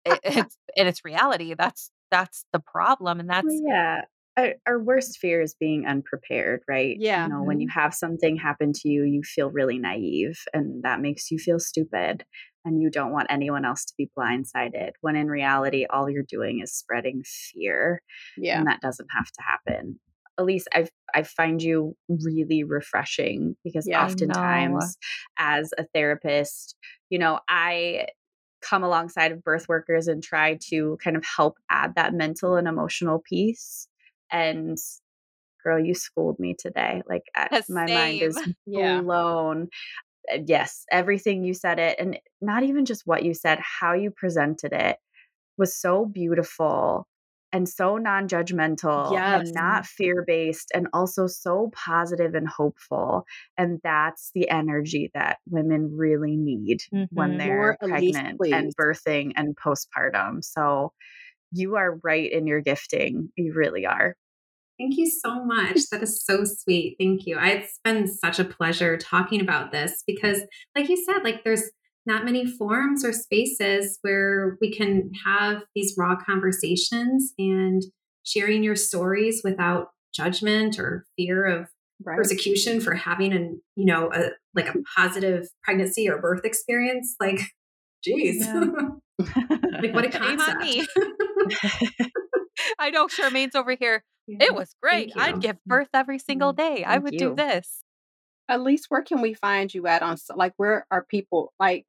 [0.06, 1.54] It, it's and it's reality.
[1.54, 4.02] That's that's the problem, and that's yeah
[4.38, 6.96] our, our, worst fear is being unprepared, right?
[7.00, 7.26] Yeah.
[7.26, 7.80] You know, when you mm-hmm.
[7.80, 12.24] have something happen to you, you feel really naive and that makes you feel stupid
[12.64, 16.62] and you don't want anyone else to be blindsided when in reality all you're doing
[16.62, 18.02] is spreading fear.
[18.38, 18.60] Yeah.
[18.60, 20.00] And that doesn't have to happen.
[20.38, 24.98] Elise, I I find you really refreshing because yeah, oftentimes
[25.40, 26.76] as a therapist,
[27.10, 28.08] you know, I
[28.62, 32.68] come alongside of birth workers and try to kind of help add that mental and
[32.68, 33.88] emotional piece
[34.32, 34.78] and
[35.64, 37.24] girl you schooled me today like
[37.70, 39.68] my mind is blown
[40.30, 40.40] yeah.
[40.46, 44.74] yes everything you said it and not even just what you said how you presented
[44.74, 44.98] it
[45.58, 47.08] was so beautiful
[47.54, 49.48] and so non-judgmental yes.
[49.48, 53.26] and not fear-based and also so positive and hopeful
[53.58, 57.04] and that's the energy that women really need mm-hmm.
[57.16, 60.92] when they're More pregnant and birthing and postpartum so
[61.52, 63.30] you are right in your gifting.
[63.36, 64.16] You really are.
[64.80, 65.90] Thank you so much.
[65.92, 66.98] That is so sweet.
[67.00, 67.38] Thank you.
[67.40, 70.42] It's been such a pleasure talking about this because,
[70.76, 71.64] like you said, like there's
[72.06, 77.84] not many forums or spaces where we can have these raw conversations and
[78.24, 81.68] sharing your stories without judgment or fear of
[82.04, 82.18] right.
[82.18, 87.42] persecution for having an you know a like a positive pregnancy or birth experience like
[88.04, 88.64] geez yeah.
[89.82, 90.66] like what a concept
[92.80, 94.04] I know Charmaine's over here.
[94.28, 94.38] Yeah.
[94.42, 95.14] It was great.
[95.16, 96.76] I'd give birth every single mm, day.
[96.76, 97.20] Thank I would you.
[97.20, 97.84] do this.
[98.50, 101.86] Elise where can we find you at on like where are people like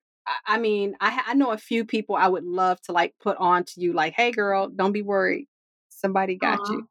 [0.47, 3.65] I mean, I, I know a few people I would love to like put on
[3.65, 5.47] to you, like, hey, girl, don't be worried.
[5.89, 6.71] Somebody got Aww.
[6.71, 6.89] you.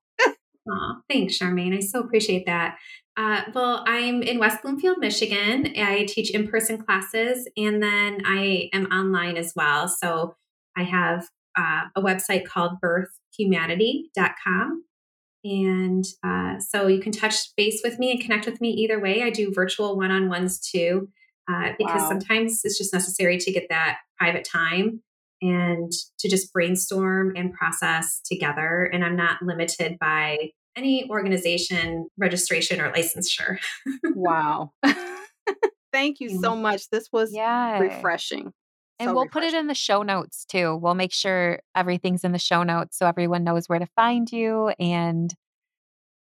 [0.67, 1.75] Aww, thanks, Charmaine.
[1.75, 2.77] I so appreciate that.
[3.15, 5.73] Uh, well, I'm in West Bloomfield, Michigan.
[5.77, 9.87] I teach in person classes and then I am online as well.
[9.87, 10.35] So
[10.75, 14.83] I have uh, a website called birthhumanity.com.
[15.43, 19.23] And uh, so you can touch base with me and connect with me either way.
[19.23, 21.09] I do virtual one on ones too,
[21.49, 22.09] uh, because wow.
[22.09, 25.01] sometimes it's just necessary to get that private time
[25.41, 28.89] and to just brainstorm and process together.
[28.91, 33.57] And I'm not limited by any organization, registration, or licensure.
[34.15, 34.71] wow.
[35.93, 36.89] Thank you so much.
[36.89, 37.79] This was yeah.
[37.79, 38.53] refreshing.
[38.99, 39.49] And so we'll refreshing.
[39.51, 40.75] put it in the show notes too.
[40.75, 44.69] We'll make sure everything's in the show notes so everyone knows where to find you
[44.79, 45.33] and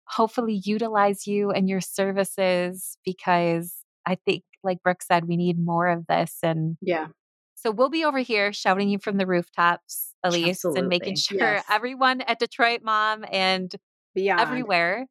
[0.08, 3.74] hopefully utilize you and your services because
[4.06, 6.38] I think, like Brooke said, we need more of this.
[6.44, 7.08] And yeah.
[7.56, 10.80] So we'll be over here shouting you from the rooftops Elise, Absolutely.
[10.82, 11.66] and making sure Yes.
[11.72, 13.74] everyone at Detroit Mom and
[14.14, 14.40] Beyond.
[14.42, 15.06] everywhere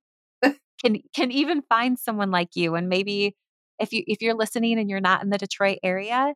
[0.82, 2.74] can can even find someone like you.
[2.74, 3.34] And maybe
[3.80, 6.34] if you if you're listening and you're not in the Detroit area,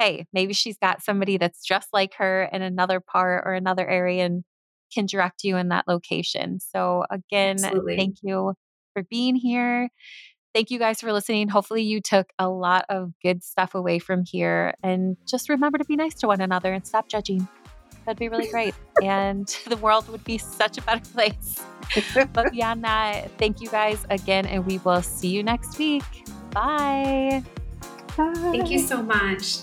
[0.00, 4.24] hey, maybe she's got somebody that's just like her in another part or another area
[4.24, 4.44] and
[4.92, 6.58] can direct you in that location.
[6.58, 7.96] So again, Absolutely.
[7.96, 8.54] thank you
[8.94, 9.90] for being here.
[10.54, 11.48] Thank you guys for listening.
[11.48, 15.84] Hopefully you took a lot of good stuff away from here and just remember to
[15.84, 17.46] be nice to one another and stop judging.
[18.06, 18.74] That'd be really great.
[19.02, 21.62] and the world would be such a better place.
[22.32, 26.04] But beyond that, thank you guys again, and we will see you next week.
[26.52, 27.42] Bye.
[28.16, 29.58] Thank you so much.